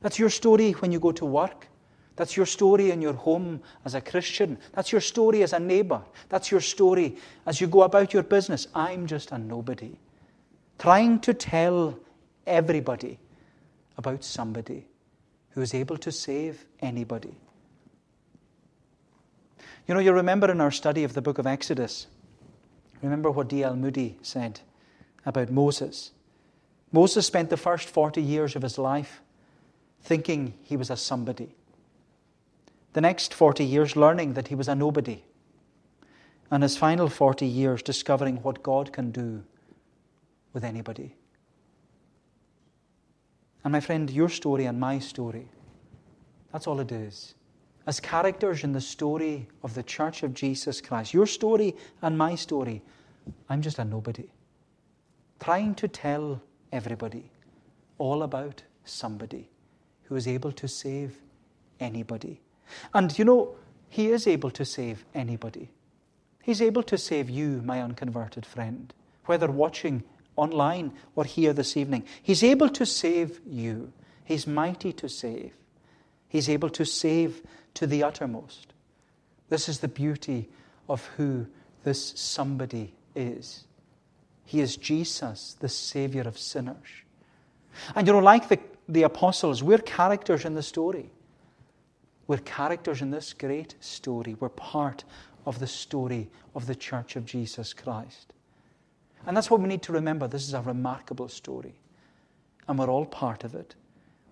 That's 0.00 0.18
your 0.18 0.30
story 0.30 0.72
when 0.72 0.92
you 0.92 1.00
go 1.00 1.12
to 1.12 1.24
work. 1.24 1.68
That's 2.16 2.36
your 2.36 2.46
story 2.46 2.90
in 2.90 3.02
your 3.02 3.14
home 3.14 3.60
as 3.84 3.94
a 3.94 4.00
Christian. 4.00 4.58
That's 4.72 4.92
your 4.92 5.00
story 5.00 5.42
as 5.42 5.52
a 5.52 5.58
neighbor. 5.58 6.00
That's 6.28 6.50
your 6.50 6.60
story 6.60 7.16
as 7.46 7.60
you 7.60 7.66
go 7.66 7.82
about 7.82 8.12
your 8.12 8.22
business. 8.22 8.68
I'm 8.74 9.06
just 9.06 9.32
a 9.32 9.38
nobody. 9.38 9.96
Trying 10.78 11.20
to 11.20 11.34
tell 11.34 11.98
everybody 12.46 13.18
about 13.96 14.22
somebody 14.22 14.86
who 15.50 15.62
is 15.62 15.74
able 15.74 15.96
to 15.98 16.12
save 16.12 16.64
anybody. 16.80 17.34
You 19.86 19.94
know, 19.94 20.00
you 20.00 20.12
remember 20.12 20.50
in 20.50 20.60
our 20.60 20.70
study 20.70 21.04
of 21.04 21.14
the 21.14 21.22
book 21.22 21.38
of 21.38 21.46
Exodus, 21.46 22.06
remember 23.04 23.30
what 23.30 23.48
D.L. 23.48 23.76
Moody 23.76 24.18
said 24.22 24.60
about 25.26 25.50
Moses. 25.50 26.12
Moses 26.92 27.26
spent 27.26 27.50
the 27.50 27.56
first 27.56 27.88
40 27.88 28.22
years 28.22 28.56
of 28.56 28.62
his 28.62 28.78
life 28.78 29.20
thinking 30.02 30.54
he 30.62 30.76
was 30.76 30.90
a 30.90 30.96
somebody. 30.96 31.54
The 32.92 33.00
next 33.00 33.34
40 33.34 33.64
years 33.64 33.96
learning 33.96 34.34
that 34.34 34.48
he 34.48 34.54
was 34.54 34.68
a 34.68 34.74
nobody. 34.74 35.22
And 36.50 36.62
his 36.62 36.76
final 36.76 37.08
40 37.08 37.46
years 37.46 37.82
discovering 37.82 38.36
what 38.42 38.62
God 38.62 38.92
can 38.92 39.10
do 39.10 39.42
with 40.52 40.62
anybody. 40.62 41.16
And 43.64 43.72
my 43.72 43.80
friend, 43.80 44.10
your 44.10 44.28
story 44.28 44.66
and 44.66 44.78
my 44.78 44.98
story, 44.98 45.48
that's 46.52 46.66
all 46.66 46.78
it 46.80 46.92
is. 46.92 47.34
As 47.86 48.00
characters 48.00 48.64
in 48.64 48.72
the 48.72 48.80
story 48.80 49.46
of 49.62 49.74
the 49.74 49.82
Church 49.82 50.22
of 50.22 50.32
Jesus 50.32 50.80
Christ, 50.80 51.12
your 51.12 51.26
story 51.26 51.76
and 52.00 52.16
my 52.16 52.34
story, 52.34 52.82
I'm 53.48 53.60
just 53.60 53.78
a 53.78 53.84
nobody. 53.84 54.28
Trying 55.40 55.74
to 55.76 55.88
tell 55.88 56.40
everybody 56.72 57.30
all 57.98 58.22
about 58.22 58.62
somebody 58.84 59.48
who 60.04 60.16
is 60.16 60.26
able 60.26 60.52
to 60.52 60.68
save 60.68 61.18
anybody. 61.78 62.40
And 62.94 63.16
you 63.18 63.24
know, 63.24 63.54
He 63.88 64.08
is 64.08 64.26
able 64.26 64.50
to 64.52 64.64
save 64.64 65.04
anybody. 65.14 65.70
He's 66.42 66.62
able 66.62 66.82
to 66.84 66.98
save 66.98 67.28
you, 67.30 67.62
my 67.64 67.82
unconverted 67.82 68.46
friend, 68.46 68.92
whether 69.26 69.50
watching 69.50 70.02
online 70.36 70.92
or 71.16 71.24
here 71.24 71.52
this 71.52 71.76
evening. 71.76 72.04
He's 72.22 72.42
able 72.42 72.68
to 72.70 72.84
save 72.84 73.40
you. 73.46 73.92
He's 74.24 74.46
mighty 74.46 74.92
to 74.94 75.08
save. 75.08 75.52
He's 76.28 76.48
able 76.48 76.70
to 76.70 76.84
save 76.84 77.42
to 77.74 77.86
the 77.86 78.02
uttermost. 78.02 78.72
This 79.48 79.68
is 79.68 79.80
the 79.80 79.88
beauty 79.88 80.48
of 80.88 81.04
who 81.16 81.46
this 81.82 82.12
somebody 82.16 82.94
is. 83.14 83.64
He 84.44 84.60
is 84.60 84.76
Jesus, 84.76 85.56
the 85.58 85.68
Savior 85.68 86.22
of 86.22 86.38
sinners. 86.38 86.76
And 87.94 88.06
you 88.06 88.12
know, 88.12 88.18
like 88.20 88.48
the, 88.48 88.58
the 88.88 89.02
apostles, 89.02 89.62
we're 89.62 89.78
characters 89.78 90.44
in 90.44 90.54
the 90.54 90.62
story. 90.62 91.10
We're 92.26 92.38
characters 92.38 93.02
in 93.02 93.10
this 93.10 93.32
great 93.32 93.74
story. 93.80 94.36
We're 94.38 94.48
part 94.48 95.04
of 95.46 95.58
the 95.58 95.66
story 95.66 96.30
of 96.54 96.66
the 96.66 96.74
church 96.74 97.16
of 97.16 97.26
Jesus 97.26 97.72
Christ. 97.72 98.32
And 99.26 99.36
that's 99.36 99.50
what 99.50 99.60
we 99.60 99.68
need 99.68 99.82
to 99.82 99.92
remember. 99.92 100.28
This 100.28 100.46
is 100.46 100.54
a 100.54 100.60
remarkable 100.60 101.28
story. 101.28 101.74
And 102.68 102.78
we're 102.78 102.90
all 102.90 103.06
part 103.06 103.44
of 103.44 103.54
it. 103.54 103.74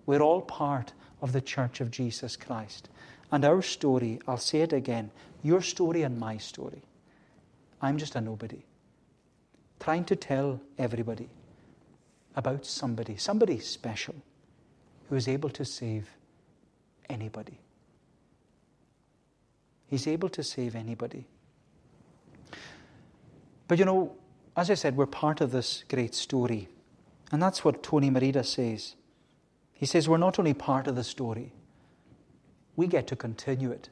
We're 0.05 0.21
all 0.21 0.41
part 0.41 0.93
of 1.21 1.33
the 1.33 1.41
church 1.41 1.81
of 1.81 1.91
Jesus 1.91 2.35
Christ. 2.35 2.89
And 3.33 3.43
our 3.45 3.63
story, 3.63 4.19
I'll 4.27 4.37
say 4.37 4.61
it 4.61 4.73
again, 4.73 5.09
your 5.41 5.59
story 5.59 6.03
and 6.03 6.19
my 6.19 6.37
story. 6.37 6.83
I'm 7.81 7.97
just 7.97 8.15
a 8.15 8.21
nobody. 8.21 8.61
Trying 9.79 10.05
to 10.05 10.15
tell 10.15 10.61
everybody 10.77 11.29
about 12.35 12.63
somebody, 12.63 13.17
somebody 13.17 13.57
special, 13.57 14.13
who 15.09 15.15
is 15.15 15.27
able 15.27 15.49
to 15.49 15.65
save 15.65 16.11
anybody. 17.09 17.57
He's 19.87 20.05
able 20.05 20.29
to 20.29 20.43
save 20.43 20.75
anybody. 20.75 21.25
But 23.67 23.79
you 23.79 23.85
know, 23.85 24.15
as 24.55 24.69
I 24.69 24.75
said, 24.75 24.95
we're 24.95 25.07
part 25.07 25.41
of 25.41 25.51
this 25.51 25.83
great 25.89 26.13
story. 26.13 26.67
And 27.31 27.41
that's 27.41 27.65
what 27.65 27.81
Tony 27.81 28.11
Merida 28.11 28.43
says. 28.43 28.93
He 29.73 29.87
says 29.87 30.07
we're 30.07 30.17
not 30.17 30.37
only 30.37 30.53
part 30.53 30.85
of 30.85 30.95
the 30.95 31.03
story, 31.03 31.51
we 32.75 32.87
get 32.87 33.07
to 33.07 33.15
continue 33.15 33.71
it 33.71 33.89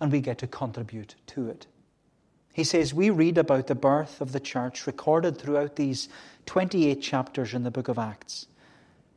and 0.00 0.12
we 0.12 0.20
get 0.20 0.38
to 0.38 0.46
contribute 0.46 1.14
to 1.26 1.48
it. 1.48 1.66
He 2.52 2.64
says 2.64 2.94
we 2.94 3.10
read 3.10 3.36
about 3.36 3.66
the 3.66 3.74
birth 3.74 4.20
of 4.20 4.32
the 4.32 4.40
church 4.40 4.86
recorded 4.86 5.38
throughout 5.38 5.76
these 5.76 6.08
28 6.46 7.02
chapters 7.02 7.52
in 7.52 7.64
the 7.64 7.70
book 7.70 7.88
of 7.88 7.98
Acts. 7.98 8.46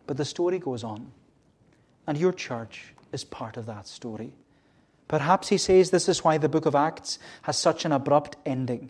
But 0.07 0.17
the 0.17 0.25
story 0.25 0.57
goes 0.57 0.83
on, 0.83 1.11
and 2.07 2.17
your 2.17 2.31
church 2.31 2.93
is 3.11 3.23
part 3.23 3.57
of 3.57 3.65
that 3.67 3.85
story. 3.85 4.33
Perhaps 5.07 5.49
he 5.49 5.57
says 5.57 5.91
this 5.91 6.09
is 6.09 6.23
why 6.23 6.37
the 6.37 6.49
book 6.49 6.65
of 6.65 6.75
Acts 6.75 7.19
has 7.43 7.57
such 7.57 7.85
an 7.85 7.91
abrupt 7.91 8.37
ending. 8.45 8.89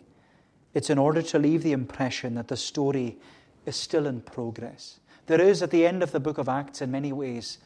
It's 0.74 0.90
in 0.90 0.98
order 0.98 1.22
to 1.22 1.38
leave 1.38 1.62
the 1.62 1.72
impression 1.72 2.34
that 2.34 2.48
the 2.48 2.56
story 2.56 3.18
is 3.66 3.76
still 3.76 4.06
in 4.06 4.20
progress. 4.20 5.00
There 5.26 5.40
is, 5.40 5.62
at 5.62 5.70
the 5.70 5.86
end 5.86 6.02
of 6.02 6.12
the 6.12 6.20
book 6.20 6.38
of 6.38 6.48
Acts, 6.48 6.80
in 6.80 6.90
many 6.90 7.12
ways, 7.12 7.58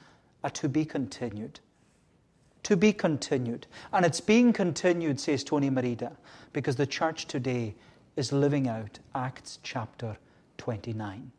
a 0.42 0.50
to 0.50 0.68
be 0.68 0.84
continued. 0.84 1.60
To 2.64 2.76
be 2.76 2.92
continued. 2.92 3.66
And 3.92 4.06
it's 4.06 4.20
being 4.20 4.52
continued, 4.52 5.18
says 5.18 5.42
Tony 5.42 5.70
Merida, 5.70 6.12
because 6.52 6.76
the 6.76 6.86
church 6.86 7.26
today 7.26 7.74
is 8.16 8.32
living 8.32 8.68
out 8.68 8.98
Acts 9.14 9.58
chapter 9.62 10.16
29. 10.58 11.32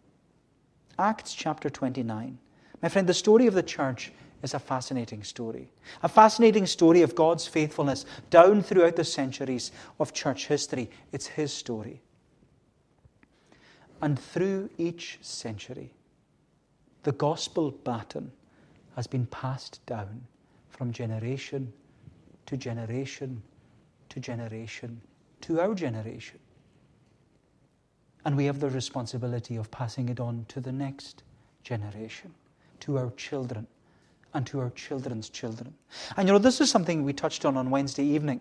Acts 1.00 1.34
chapter 1.34 1.70
29. 1.70 2.38
My 2.82 2.90
friend, 2.90 3.08
the 3.08 3.14
story 3.14 3.48
of 3.48 3.54
the 3.54 3.64
church 3.64 4.12
is 4.42 4.54
a 4.54 4.60
fascinating 4.60 5.24
story. 5.24 5.70
A 6.04 6.10
fascinating 6.10 6.66
story 6.66 7.02
of 7.02 7.16
God's 7.16 7.48
faithfulness 7.48 8.06
down 8.30 8.62
throughout 8.62 8.98
the 8.98 9.06
centuries 9.06 9.72
of 10.00 10.14
church 10.14 10.48
history. 10.48 10.90
It's 11.12 11.28
His 11.28 11.54
story. 11.54 12.02
And 14.02 14.20
through 14.20 14.70
each 14.78 15.20
century, 15.22 15.94
the 17.04 17.14
gospel 17.14 17.72
baton 17.72 18.34
has 18.96 19.08
been 19.08 19.26
passed 19.28 19.80
down 19.86 20.28
from 20.74 20.92
generation 20.92 21.72
to 22.46 22.58
generation 22.58 23.42
to 24.10 24.20
generation 24.20 25.02
to 25.42 25.60
our 25.60 25.74
generation. 25.74 26.40
And 28.26 28.38
we 28.38 28.46
have 28.46 28.60
the 28.60 28.70
responsibility 28.70 29.58
of 29.58 29.70
passing 29.72 30.10
it 30.10 30.20
on 30.20 30.46
to 30.50 30.62
the 30.62 30.72
next 30.72 31.24
generation, 31.64 32.34
to 32.82 32.98
our 32.98 33.12
children, 33.18 33.68
and 34.34 34.48
to 34.48 34.62
our 34.62 34.70
children's 34.72 35.30
children. 35.30 35.74
And 36.16 36.28
you 36.28 36.34
know, 36.34 36.40
this 36.40 36.62
is 36.62 36.72
something 36.72 37.04
we 37.04 37.12
touched 37.12 37.44
on 37.44 37.58
on 37.58 37.70
Wednesday 37.70 38.06
evening 38.06 38.40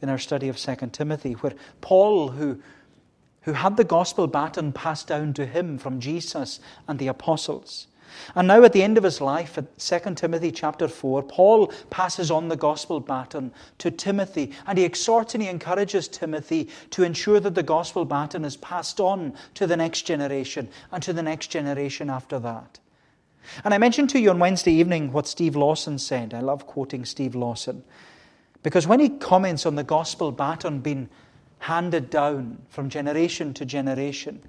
in 0.00 0.08
our 0.08 0.18
study 0.18 0.48
of 0.48 0.56
2 0.56 0.74
Timothy, 0.92 1.32
where 1.32 1.54
Paul, 1.80 2.28
who, 2.28 2.60
who 3.40 3.52
had 3.54 3.76
the 3.76 3.84
gospel 3.84 4.26
baton 4.28 4.72
passed 4.72 5.08
down 5.08 5.32
to 5.34 5.46
him 5.46 5.78
from 5.78 5.98
Jesus 5.98 6.60
and 6.86 6.98
the 6.98 7.08
apostles, 7.08 7.88
And 8.34 8.48
now 8.48 8.62
at 8.64 8.72
the 8.72 8.82
end 8.82 8.98
of 8.98 9.04
his 9.04 9.20
life, 9.20 9.58
at 9.58 9.78
2 9.78 10.14
Timothy 10.14 10.50
chapter 10.50 10.88
4, 10.88 11.22
Paul 11.22 11.72
passes 11.90 12.30
on 12.30 12.48
the 12.48 12.56
gospel 12.56 13.00
baton 13.00 13.52
to 13.78 13.90
Timothy, 13.90 14.52
and 14.66 14.78
he 14.78 14.84
exhorts 14.84 15.34
and 15.34 15.42
he 15.42 15.48
encourages 15.48 16.08
Timothy 16.08 16.68
to 16.90 17.02
ensure 17.02 17.40
that 17.40 17.54
the 17.54 17.62
gospel 17.62 18.04
baton 18.04 18.44
is 18.44 18.56
passed 18.56 19.00
on 19.00 19.34
to 19.54 19.66
the 19.66 19.76
next 19.76 20.02
generation 20.02 20.68
and 20.92 21.02
to 21.02 21.12
the 21.12 21.22
next 21.22 21.48
generation 21.48 22.10
after 22.10 22.38
that. 22.38 22.78
And 23.64 23.72
I 23.72 23.78
mentioned 23.78 24.10
to 24.10 24.18
you 24.18 24.30
on 24.30 24.38
Wednesday 24.38 24.72
evening 24.72 25.12
what 25.12 25.26
Steve 25.26 25.56
Lawson 25.56 25.98
said. 25.98 26.34
I 26.34 26.40
love 26.40 26.66
quoting 26.66 27.04
Steve 27.04 27.34
Lawson. 27.34 27.84
Because 28.62 28.86
when 28.86 29.00
he 29.00 29.10
comments 29.10 29.66
on 29.66 29.76
the 29.76 29.84
gospel 29.84 30.32
baton 30.32 30.80
being 30.80 31.08
handed 31.60 32.10
down 32.10 32.58
from 32.68 32.88
generation 32.88 33.54
to 33.54 33.64
generation, 33.64 34.42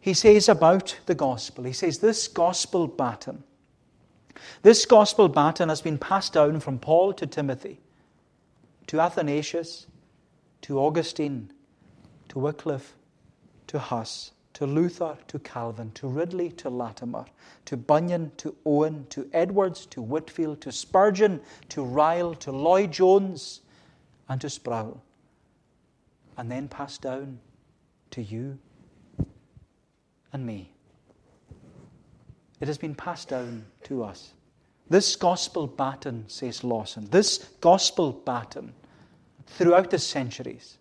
he 0.00 0.14
says 0.14 0.48
about 0.48 0.98
the 1.06 1.14
gospel, 1.14 1.64
he 1.64 1.72
says, 1.72 1.98
This 1.98 2.26
gospel 2.26 2.86
baton, 2.86 3.44
this 4.62 4.86
gospel 4.86 5.28
baton 5.28 5.68
has 5.68 5.82
been 5.82 5.98
passed 5.98 6.32
down 6.32 6.60
from 6.60 6.78
Paul 6.78 7.12
to 7.14 7.26
Timothy, 7.26 7.80
to 8.86 8.98
Athanasius, 8.98 9.86
to 10.62 10.78
Augustine, 10.78 11.52
to 12.28 12.38
Wycliffe, 12.38 12.94
to 13.66 13.78
Huss, 13.78 14.32
to 14.54 14.66
Luther, 14.66 15.18
to 15.28 15.38
Calvin, 15.38 15.92
to 15.92 16.08
Ridley, 16.08 16.50
to 16.52 16.70
Latimer, 16.70 17.26
to 17.66 17.76
Bunyan, 17.76 18.32
to 18.38 18.56
Owen, 18.64 19.06
to 19.10 19.28
Edwards, 19.32 19.84
to 19.86 20.00
Whitefield, 20.00 20.60
to 20.62 20.72
Spurgeon, 20.72 21.40
to 21.68 21.82
Ryle, 21.82 22.34
to 22.36 22.50
Lloyd 22.50 22.90
Jones, 22.90 23.60
and 24.28 24.40
to 24.40 24.48
Sproul, 24.48 25.02
and 26.38 26.50
then 26.50 26.68
passed 26.68 27.02
down 27.02 27.38
to 28.12 28.22
you 28.22 28.58
and 30.32 30.46
me. 30.46 30.72
It 32.60 32.68
has 32.68 32.78
been 32.78 32.94
passed 32.94 33.28
down 33.28 33.66
to 33.84 34.04
us. 34.04 34.32
This 34.88 35.16
gospel 35.16 35.66
baton, 35.66 36.24
says 36.28 36.64
Lawson, 36.64 37.08
this 37.10 37.38
gospel 37.60 38.12
baton, 38.12 38.74
throughout 39.46 39.90
the 39.90 39.98
centuries, 39.98 40.78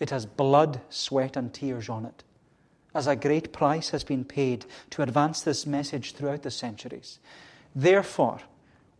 it 0.00 0.10
has 0.10 0.26
blood, 0.26 0.80
sweat, 0.90 1.36
and 1.36 1.52
tears 1.54 1.88
on 1.88 2.04
it, 2.04 2.24
as 2.94 3.06
a 3.06 3.16
great 3.16 3.52
price 3.52 3.90
has 3.90 4.04
been 4.04 4.24
paid 4.24 4.66
to 4.90 5.02
advance 5.02 5.42
this 5.42 5.66
message 5.66 6.12
throughout 6.12 6.42
the 6.42 6.50
centuries. 6.50 7.20
Therefore, 7.74 8.40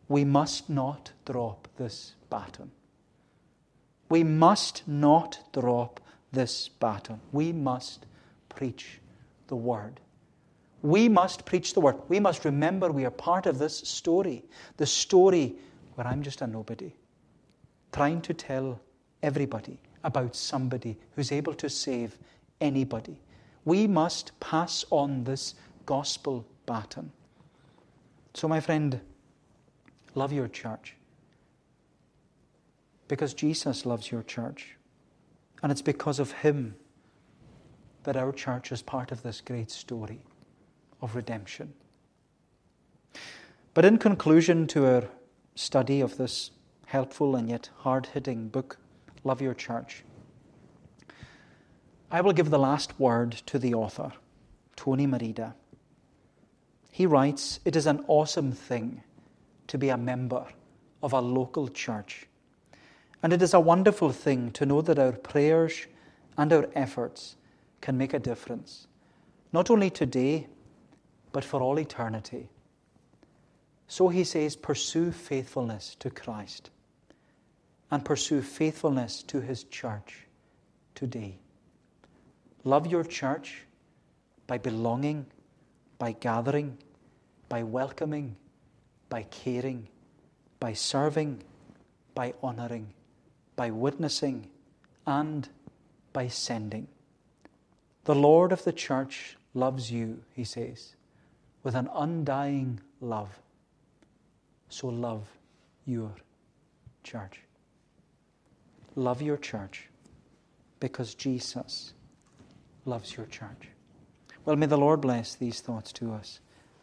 we 0.08 0.24
must 0.24 0.70
not 0.70 1.12
drop 1.24 1.68
this 1.76 2.14
baton. 2.30 2.70
We 4.08 4.24
must 4.24 4.86
not 4.86 5.40
drop 5.52 6.00
this 6.32 6.68
baton. 6.68 7.20
We 7.32 7.52
must 7.52 8.06
preach 8.48 9.00
the 9.52 9.56
Word. 9.56 10.00
We 10.80 11.10
must 11.10 11.44
preach 11.44 11.74
the 11.74 11.80
Word. 11.80 11.96
We 12.08 12.18
must 12.18 12.46
remember 12.46 12.90
we 12.90 13.04
are 13.04 13.10
part 13.10 13.44
of 13.44 13.58
this 13.58 13.76
story, 13.76 14.46
the 14.78 14.86
story 14.86 15.56
where 15.94 16.06
I'm 16.06 16.22
just 16.22 16.40
a 16.40 16.46
nobody, 16.46 16.90
trying 17.92 18.22
to 18.22 18.32
tell 18.32 18.80
everybody 19.22 19.78
about 20.04 20.34
somebody 20.34 20.98
who's 21.14 21.32
able 21.32 21.52
to 21.52 21.68
save 21.68 22.16
anybody. 22.62 23.20
We 23.66 23.86
must 23.86 24.32
pass 24.40 24.86
on 24.88 25.24
this 25.24 25.54
gospel 25.84 26.46
baton. 26.64 27.12
So, 28.32 28.48
my 28.48 28.58
friend, 28.60 29.02
love 30.14 30.32
your 30.32 30.48
church. 30.48 30.96
Because 33.06 33.34
Jesus 33.34 33.84
loves 33.84 34.10
your 34.10 34.22
church. 34.22 34.78
And 35.62 35.70
it's 35.70 35.82
because 35.82 36.18
of 36.18 36.32
Him 36.32 36.74
that 38.04 38.16
our 38.16 38.32
church 38.32 38.72
is 38.72 38.82
part 38.82 39.12
of 39.12 39.22
this 39.22 39.40
great 39.40 39.70
story 39.70 40.20
of 41.00 41.14
redemption. 41.14 41.72
But 43.74 43.84
in 43.84 43.98
conclusion 43.98 44.66
to 44.68 44.86
our 44.86 45.04
study 45.54 46.00
of 46.00 46.16
this 46.16 46.50
helpful 46.86 47.36
and 47.36 47.48
yet 47.48 47.70
hard 47.78 48.06
hitting 48.06 48.48
book, 48.48 48.78
Love 49.24 49.40
Your 49.40 49.54
Church, 49.54 50.04
I 52.10 52.20
will 52.20 52.32
give 52.32 52.50
the 52.50 52.58
last 52.58 52.98
word 53.00 53.32
to 53.46 53.58
the 53.58 53.72
author, 53.72 54.12
Tony 54.76 55.06
Merida. 55.06 55.54
He 56.90 57.06
writes 57.06 57.60
It 57.64 57.74
is 57.74 57.86
an 57.86 58.04
awesome 58.08 58.52
thing 58.52 59.02
to 59.68 59.78
be 59.78 59.88
a 59.88 59.96
member 59.96 60.44
of 61.02 61.14
a 61.14 61.20
local 61.20 61.68
church. 61.68 62.26
And 63.22 63.32
it 63.32 63.40
is 63.40 63.54
a 63.54 63.60
wonderful 63.60 64.10
thing 64.10 64.50
to 64.52 64.66
know 64.66 64.82
that 64.82 64.98
our 64.98 65.12
prayers 65.12 65.86
and 66.36 66.52
our 66.52 66.68
efforts 66.74 67.36
can 67.82 67.98
make 67.98 68.14
a 68.14 68.18
difference, 68.18 68.86
not 69.52 69.70
only 69.70 69.90
today, 69.90 70.46
but 71.32 71.44
for 71.44 71.60
all 71.60 71.78
eternity. 71.78 72.48
So 73.88 74.08
he 74.08 74.24
says, 74.24 74.56
pursue 74.56 75.12
faithfulness 75.12 75.96
to 75.96 76.08
Christ 76.08 76.70
and 77.90 78.02
pursue 78.02 78.40
faithfulness 78.40 79.22
to 79.24 79.42
his 79.42 79.64
church 79.64 80.26
today. 80.94 81.38
Love 82.64 82.86
your 82.86 83.04
church 83.04 83.66
by 84.46 84.56
belonging, 84.56 85.26
by 85.98 86.12
gathering, 86.12 86.78
by 87.50 87.62
welcoming, 87.62 88.36
by 89.10 89.24
caring, 89.24 89.88
by 90.58 90.72
serving, 90.72 91.42
by 92.14 92.32
honoring, 92.42 92.94
by 93.56 93.70
witnessing, 93.70 94.48
and 95.06 95.48
by 96.12 96.28
sending. 96.28 96.86
The 98.04 98.14
Lord 98.14 98.52
of 98.52 98.64
the 98.64 98.72
church 98.72 99.36
loves 99.54 99.92
you, 99.92 100.22
he 100.34 100.44
says, 100.44 100.96
with 101.62 101.74
an 101.74 101.88
undying 101.94 102.80
love. 103.00 103.38
So 104.68 104.88
love 104.88 105.28
your 105.84 106.12
church. 107.04 107.40
Love 108.96 109.22
your 109.22 109.36
church 109.36 109.88
because 110.80 111.14
Jesus 111.14 111.92
loves 112.84 113.16
your 113.16 113.26
church. 113.26 113.68
Well, 114.44 114.56
may 114.56 114.66
the 114.66 114.76
Lord 114.76 115.00
bless 115.00 115.36
these 115.36 115.60
thoughts 115.60 115.92
to 115.92 116.12
us. 116.12 116.40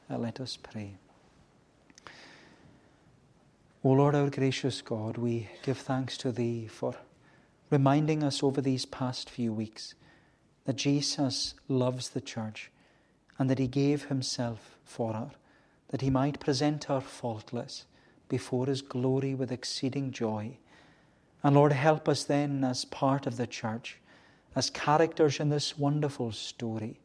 Uh, 0.09 0.17
let 0.17 0.39
us 0.39 0.57
pray. 0.57 0.95
O 3.83 3.89
Lord, 3.89 4.15
our 4.15 4.29
gracious 4.29 4.81
God, 4.81 5.17
we 5.17 5.49
give 5.63 5.77
thanks 5.77 6.17
to 6.19 6.31
Thee 6.31 6.67
for 6.67 6.95
reminding 7.69 8.23
us 8.23 8.41
over 8.41 8.61
these 8.61 8.85
past 8.85 9.29
few 9.29 9.51
weeks 9.51 9.95
that 10.69 10.75
Jesus 10.75 11.55
loves 11.67 12.09
the 12.09 12.21
church 12.21 12.69
and 13.39 13.49
that 13.49 13.57
he 13.57 13.65
gave 13.65 14.05
himself 14.05 14.77
for 14.85 15.13
her, 15.13 15.31
that 15.87 16.01
he 16.01 16.11
might 16.11 16.39
present 16.39 16.83
her 16.83 17.01
faultless 17.01 17.85
before 18.27 18.67
his 18.67 18.83
glory 18.83 19.33
with 19.33 19.51
exceeding 19.51 20.11
joy. 20.11 20.59
And 21.41 21.55
Lord, 21.55 21.71
help 21.71 22.07
us 22.07 22.23
then 22.23 22.63
as 22.63 22.85
part 22.85 23.25
of 23.25 23.35
the 23.35 23.47
church, 23.47 23.97
as 24.55 24.69
characters 24.69 25.39
in 25.39 25.49
this 25.49 25.75
wonderful 25.75 26.33
story. 26.33 26.99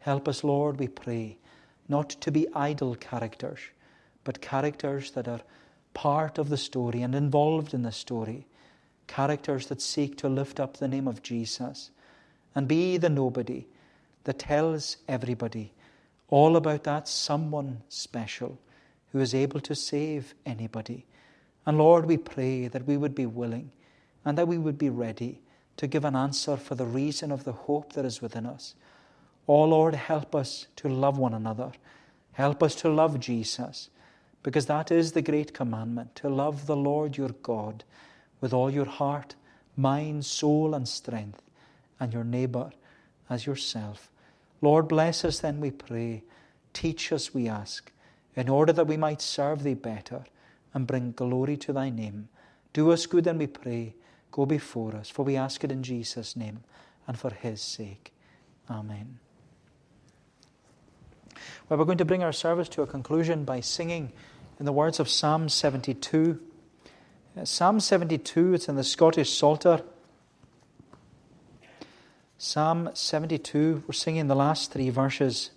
Help 0.00 0.28
us, 0.28 0.44
Lord, 0.44 0.78
we 0.78 0.88
pray, 0.88 1.38
not 1.88 2.10
to 2.10 2.30
be 2.30 2.46
idle 2.52 2.94
characters, 2.94 3.60
but 4.22 4.42
characters 4.42 5.12
that 5.12 5.26
are 5.26 5.40
part 5.94 6.36
of 6.36 6.50
the 6.50 6.58
story 6.58 7.00
and 7.00 7.14
involved 7.14 7.72
in 7.72 7.84
the 7.84 7.90
story, 7.90 8.46
characters 9.06 9.68
that 9.68 9.80
seek 9.80 10.18
to 10.18 10.28
lift 10.28 10.60
up 10.60 10.76
the 10.76 10.88
name 10.88 11.08
of 11.08 11.22
Jesus 11.22 11.90
and 12.54 12.68
be 12.68 12.96
the 12.96 13.08
nobody 13.08 13.66
that 14.24 14.38
tells 14.38 14.96
everybody 15.08 15.72
all 16.28 16.56
about 16.56 16.84
that 16.84 17.08
someone 17.08 17.82
special 17.88 18.58
who 19.12 19.20
is 19.20 19.34
able 19.34 19.60
to 19.60 19.74
save 19.74 20.34
anybody. 20.44 21.06
And 21.64 21.78
Lord, 21.78 22.06
we 22.06 22.16
pray 22.16 22.68
that 22.68 22.86
we 22.86 22.96
would 22.96 23.14
be 23.14 23.26
willing 23.26 23.70
and 24.24 24.36
that 24.36 24.48
we 24.48 24.58
would 24.58 24.78
be 24.78 24.90
ready 24.90 25.40
to 25.78 25.86
give 25.86 26.04
an 26.04 26.16
answer 26.16 26.56
for 26.56 26.74
the 26.74 26.84
reason 26.84 27.32
of 27.32 27.44
the 27.44 27.52
hope 27.52 27.92
that 27.94 28.04
is 28.04 28.20
within 28.20 28.44
us. 28.44 28.74
Oh 29.46 29.64
Lord, 29.64 29.94
help 29.94 30.34
us 30.34 30.66
to 30.76 30.88
love 30.88 31.16
one 31.16 31.32
another. 31.32 31.72
Help 32.32 32.62
us 32.62 32.74
to 32.76 32.88
love 32.88 33.18
Jesus, 33.18 33.88
because 34.42 34.66
that 34.66 34.90
is 34.90 35.12
the 35.12 35.22
great 35.22 35.54
commandment 35.54 36.14
to 36.16 36.28
love 36.28 36.66
the 36.66 36.76
Lord 36.76 37.16
your 37.16 37.30
God 37.42 37.84
with 38.40 38.52
all 38.52 38.70
your 38.70 38.84
heart, 38.84 39.34
mind, 39.76 40.24
soul, 40.24 40.74
and 40.74 40.86
strength 40.86 41.42
and 42.00 42.12
your 42.12 42.24
neighbor 42.24 42.70
as 43.28 43.46
yourself. 43.46 44.10
Lord, 44.60 44.88
bless 44.88 45.24
us 45.24 45.40
then, 45.40 45.60
we 45.60 45.70
pray. 45.70 46.22
Teach 46.72 47.12
us, 47.12 47.32
we 47.32 47.48
ask, 47.48 47.92
in 48.34 48.48
order 48.48 48.72
that 48.72 48.86
we 48.86 48.96
might 48.96 49.22
serve 49.22 49.62
thee 49.62 49.74
better 49.74 50.24
and 50.74 50.86
bring 50.86 51.12
glory 51.12 51.56
to 51.58 51.72
thy 51.72 51.90
name. 51.90 52.28
Do 52.72 52.92
us 52.92 53.06
good, 53.06 53.24
then, 53.24 53.38
we 53.38 53.46
pray. 53.46 53.94
Go 54.30 54.46
before 54.46 54.94
us, 54.94 55.08
for 55.08 55.24
we 55.24 55.36
ask 55.36 55.64
it 55.64 55.72
in 55.72 55.82
Jesus' 55.82 56.36
name 56.36 56.60
and 57.06 57.18
for 57.18 57.30
his 57.30 57.60
sake. 57.60 58.12
Amen. 58.70 59.18
Well, 61.68 61.78
we're 61.78 61.84
going 61.84 61.98
to 61.98 62.04
bring 62.04 62.22
our 62.22 62.32
service 62.32 62.68
to 62.70 62.82
a 62.82 62.86
conclusion 62.86 63.44
by 63.44 63.60
singing 63.60 64.12
in 64.58 64.66
the 64.66 64.72
words 64.72 65.00
of 65.00 65.08
Psalm 65.08 65.48
72. 65.48 66.40
Uh, 67.36 67.44
Psalm 67.44 67.80
72, 67.80 68.54
it's 68.54 68.68
in 68.68 68.76
the 68.76 68.84
Scottish 68.84 69.36
Psalter. 69.36 69.82
Psalm 72.40 72.88
72, 72.94 73.82
we're 73.88 73.92
singing 73.92 74.28
the 74.28 74.36
last 74.36 74.70
three 74.70 74.90
verses. 74.90 75.50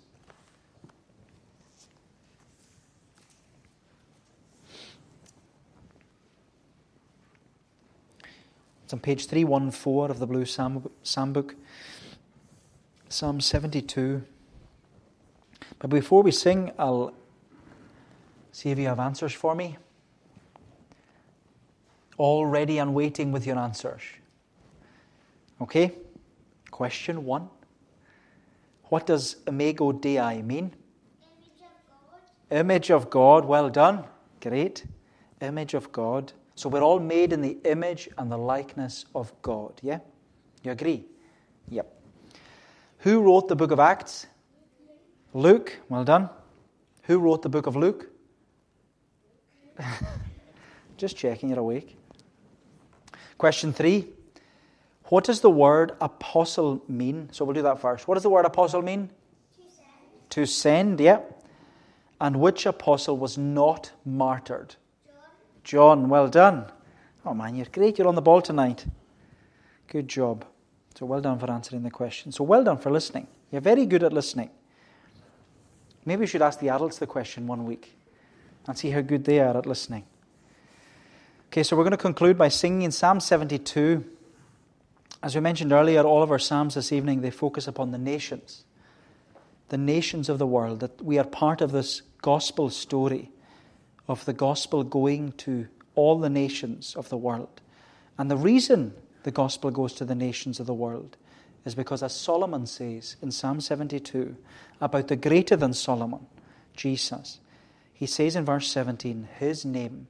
It's 8.82 8.92
on 8.92 8.98
page 8.98 9.28
314 9.28 10.10
of 10.10 10.18
the 10.18 10.26
Blue 10.26 10.44
Psalm, 10.44 10.90
Psalm 11.04 11.32
Book, 11.32 11.54
Psalm 13.08 13.40
72. 13.40 14.24
But 15.78 15.88
before 15.88 16.24
we 16.24 16.32
sing, 16.32 16.72
I'll 16.80 17.14
see 18.50 18.72
if 18.72 18.78
you 18.80 18.88
have 18.88 18.98
answers 18.98 19.32
for 19.32 19.54
me. 19.54 19.76
All 22.18 22.44
ready 22.44 22.78
and 22.78 22.92
waiting 22.92 23.30
with 23.30 23.46
your 23.46 23.56
answers. 23.56 24.02
Okay? 25.60 25.92
Question 26.72 27.24
one 27.24 27.48
What 28.84 29.06
does 29.06 29.36
Imago 29.46 29.92
Dei 29.92 30.42
mean? 30.42 30.74
Image 31.20 31.60
of 31.60 31.70
God. 31.86 32.58
Image 32.58 32.90
of 32.90 33.10
God. 33.10 33.44
Well 33.44 33.70
done. 33.70 34.04
Great. 34.40 34.84
Image 35.40 35.74
of 35.74 35.92
God. 35.92 36.32
So 36.56 36.68
we're 36.68 36.82
all 36.82 36.98
made 36.98 37.32
in 37.32 37.42
the 37.42 37.58
image 37.64 38.08
and 38.18 38.32
the 38.32 38.38
likeness 38.38 39.04
of 39.14 39.32
God. 39.42 39.80
Yeah? 39.82 39.98
You 40.62 40.72
agree? 40.72 41.04
Yep. 41.68 41.92
Who 42.98 43.20
wrote 43.20 43.48
the 43.48 43.56
book 43.56 43.70
of 43.70 43.78
Acts? 43.78 44.26
Luke. 45.34 45.78
Well 45.88 46.04
done. 46.04 46.30
Who 47.02 47.18
wrote 47.18 47.42
the 47.42 47.48
book 47.48 47.66
of 47.66 47.76
Luke? 47.76 48.10
Just 50.96 51.16
checking 51.16 51.50
you're 51.50 51.58
awake. 51.58 51.96
Question 53.36 53.72
three. 53.72 54.08
What 55.12 55.24
does 55.24 55.42
the 55.42 55.50
word 55.50 55.92
apostle 56.00 56.82
mean? 56.88 57.28
So 57.32 57.44
we'll 57.44 57.52
do 57.52 57.60
that 57.60 57.82
first. 57.82 58.08
What 58.08 58.14
does 58.14 58.22
the 58.22 58.30
word 58.30 58.46
apostle 58.46 58.80
mean? 58.80 59.10
To 59.56 59.62
send. 59.68 60.30
To 60.30 60.46
send, 60.46 61.00
yeah. 61.00 61.20
And 62.18 62.40
which 62.40 62.64
apostle 62.64 63.18
was 63.18 63.36
not 63.36 63.92
martyred? 64.06 64.76
John. 65.64 66.00
John, 66.00 66.08
well 66.08 66.28
done. 66.28 66.64
Oh 67.26 67.34
man, 67.34 67.56
you're 67.56 67.66
great. 67.70 67.98
You're 67.98 68.08
on 68.08 68.14
the 68.14 68.22
ball 68.22 68.40
tonight. 68.40 68.86
Good 69.86 70.08
job. 70.08 70.46
So 70.94 71.04
well 71.04 71.20
done 71.20 71.38
for 71.38 71.50
answering 71.50 71.82
the 71.82 71.90
question. 71.90 72.32
So 72.32 72.42
well 72.42 72.64
done 72.64 72.78
for 72.78 72.90
listening. 72.90 73.26
You're 73.50 73.60
very 73.60 73.84
good 73.84 74.02
at 74.02 74.14
listening. 74.14 74.48
Maybe 76.06 76.20
we 76.20 76.26
should 76.26 76.40
ask 76.40 76.58
the 76.58 76.70
adults 76.70 76.96
the 76.96 77.06
question 77.06 77.46
one 77.46 77.66
week 77.66 77.98
and 78.66 78.78
see 78.78 78.88
how 78.88 79.02
good 79.02 79.26
they 79.26 79.40
are 79.40 79.58
at 79.58 79.66
listening. 79.66 80.04
Okay, 81.48 81.64
so 81.64 81.76
we're 81.76 81.84
going 81.84 81.90
to 81.90 81.98
conclude 81.98 82.38
by 82.38 82.48
singing 82.48 82.80
in 82.80 82.92
Psalm 82.92 83.20
72. 83.20 84.06
As 85.22 85.34
we 85.36 85.40
mentioned 85.40 85.72
earlier, 85.72 86.02
all 86.02 86.22
of 86.22 86.32
our 86.32 86.38
Psalms 86.38 86.74
this 86.74 86.90
evening, 86.90 87.20
they 87.20 87.30
focus 87.30 87.68
upon 87.68 87.92
the 87.92 87.98
nations, 87.98 88.64
the 89.68 89.78
nations 89.78 90.28
of 90.28 90.38
the 90.38 90.46
world, 90.46 90.80
that 90.80 91.00
we 91.00 91.18
are 91.18 91.24
part 91.24 91.60
of 91.60 91.70
this 91.70 92.02
gospel 92.22 92.70
story 92.70 93.30
of 94.08 94.24
the 94.24 94.32
gospel 94.32 94.82
going 94.82 95.32
to 95.32 95.68
all 95.94 96.18
the 96.18 96.30
nations 96.30 96.96
of 96.96 97.08
the 97.08 97.16
world. 97.16 97.60
And 98.18 98.30
the 98.30 98.36
reason 98.36 98.94
the 99.22 99.30
gospel 99.30 99.70
goes 99.70 99.92
to 99.94 100.04
the 100.04 100.14
nations 100.14 100.58
of 100.58 100.66
the 100.66 100.74
world 100.74 101.16
is 101.64 101.76
because, 101.76 102.02
as 102.02 102.14
Solomon 102.14 102.66
says 102.66 103.16
in 103.22 103.30
Psalm 103.30 103.60
72 103.60 104.36
about 104.80 105.06
the 105.06 105.16
greater 105.16 105.54
than 105.54 105.72
Solomon, 105.72 106.26
Jesus, 106.74 107.38
he 107.92 108.06
says 108.06 108.34
in 108.34 108.44
verse 108.44 108.68
17, 108.72 109.28
His 109.38 109.64
name, 109.64 110.08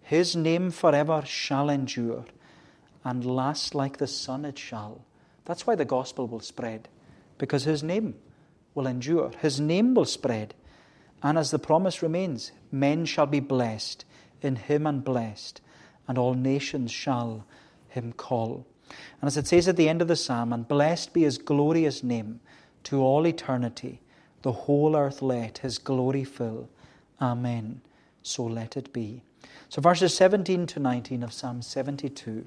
His 0.00 0.34
name 0.34 0.70
forever 0.70 1.22
shall 1.26 1.68
endure, 1.68 2.24
and 3.04 3.24
last 3.24 3.74
like 3.74 3.98
the 3.98 4.06
sun 4.06 4.44
it 4.44 4.58
shall. 4.58 5.04
That's 5.44 5.66
why 5.66 5.74
the 5.74 5.84
gospel 5.84 6.26
will 6.26 6.40
spread, 6.40 6.88
because 7.38 7.64
His 7.64 7.82
name 7.82 8.14
will 8.74 8.86
endure, 8.86 9.32
His 9.40 9.60
name 9.60 9.94
will 9.94 10.04
spread. 10.04 10.54
And 11.22 11.36
as 11.36 11.50
the 11.50 11.58
promise 11.58 12.02
remains, 12.02 12.52
men 12.70 13.04
shall 13.04 13.26
be 13.26 13.40
blessed 13.40 14.04
in 14.40 14.56
him 14.56 14.86
and 14.86 15.04
blessed, 15.04 15.60
and 16.06 16.16
all 16.18 16.34
nations 16.34 16.90
shall 16.90 17.44
him 17.88 18.12
call. 18.12 18.66
And 19.20 19.28
as 19.28 19.36
it 19.36 19.46
says 19.46 19.68
at 19.68 19.76
the 19.76 19.88
end 19.88 20.00
of 20.00 20.08
the 20.08 20.16
psalm, 20.16 20.52
and 20.52 20.66
blessed 20.66 21.12
be 21.12 21.22
his 21.22 21.38
glorious 21.38 22.02
name 22.02 22.40
to 22.84 23.00
all 23.00 23.26
eternity, 23.26 24.00
the 24.42 24.52
whole 24.52 24.96
earth 24.96 25.20
let 25.20 25.58
his 25.58 25.78
glory 25.78 26.24
fill. 26.24 26.68
Amen. 27.20 27.80
So 28.22 28.44
let 28.44 28.76
it 28.76 28.92
be. 28.92 29.22
So 29.68 29.82
verses 29.82 30.14
17 30.14 30.66
to 30.68 30.80
19 30.80 31.22
of 31.22 31.32
Psalm 31.32 31.62
72 31.62 32.46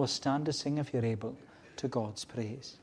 will 0.00 0.06
stand 0.06 0.46
to 0.46 0.52
sing 0.52 0.78
if 0.78 0.94
you're 0.94 1.04
able 1.04 1.36
to 1.76 1.86
God's 1.86 2.24
praise. 2.24 2.78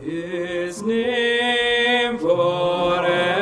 His 0.00 0.82
name 0.82 2.16
forever 2.18 3.41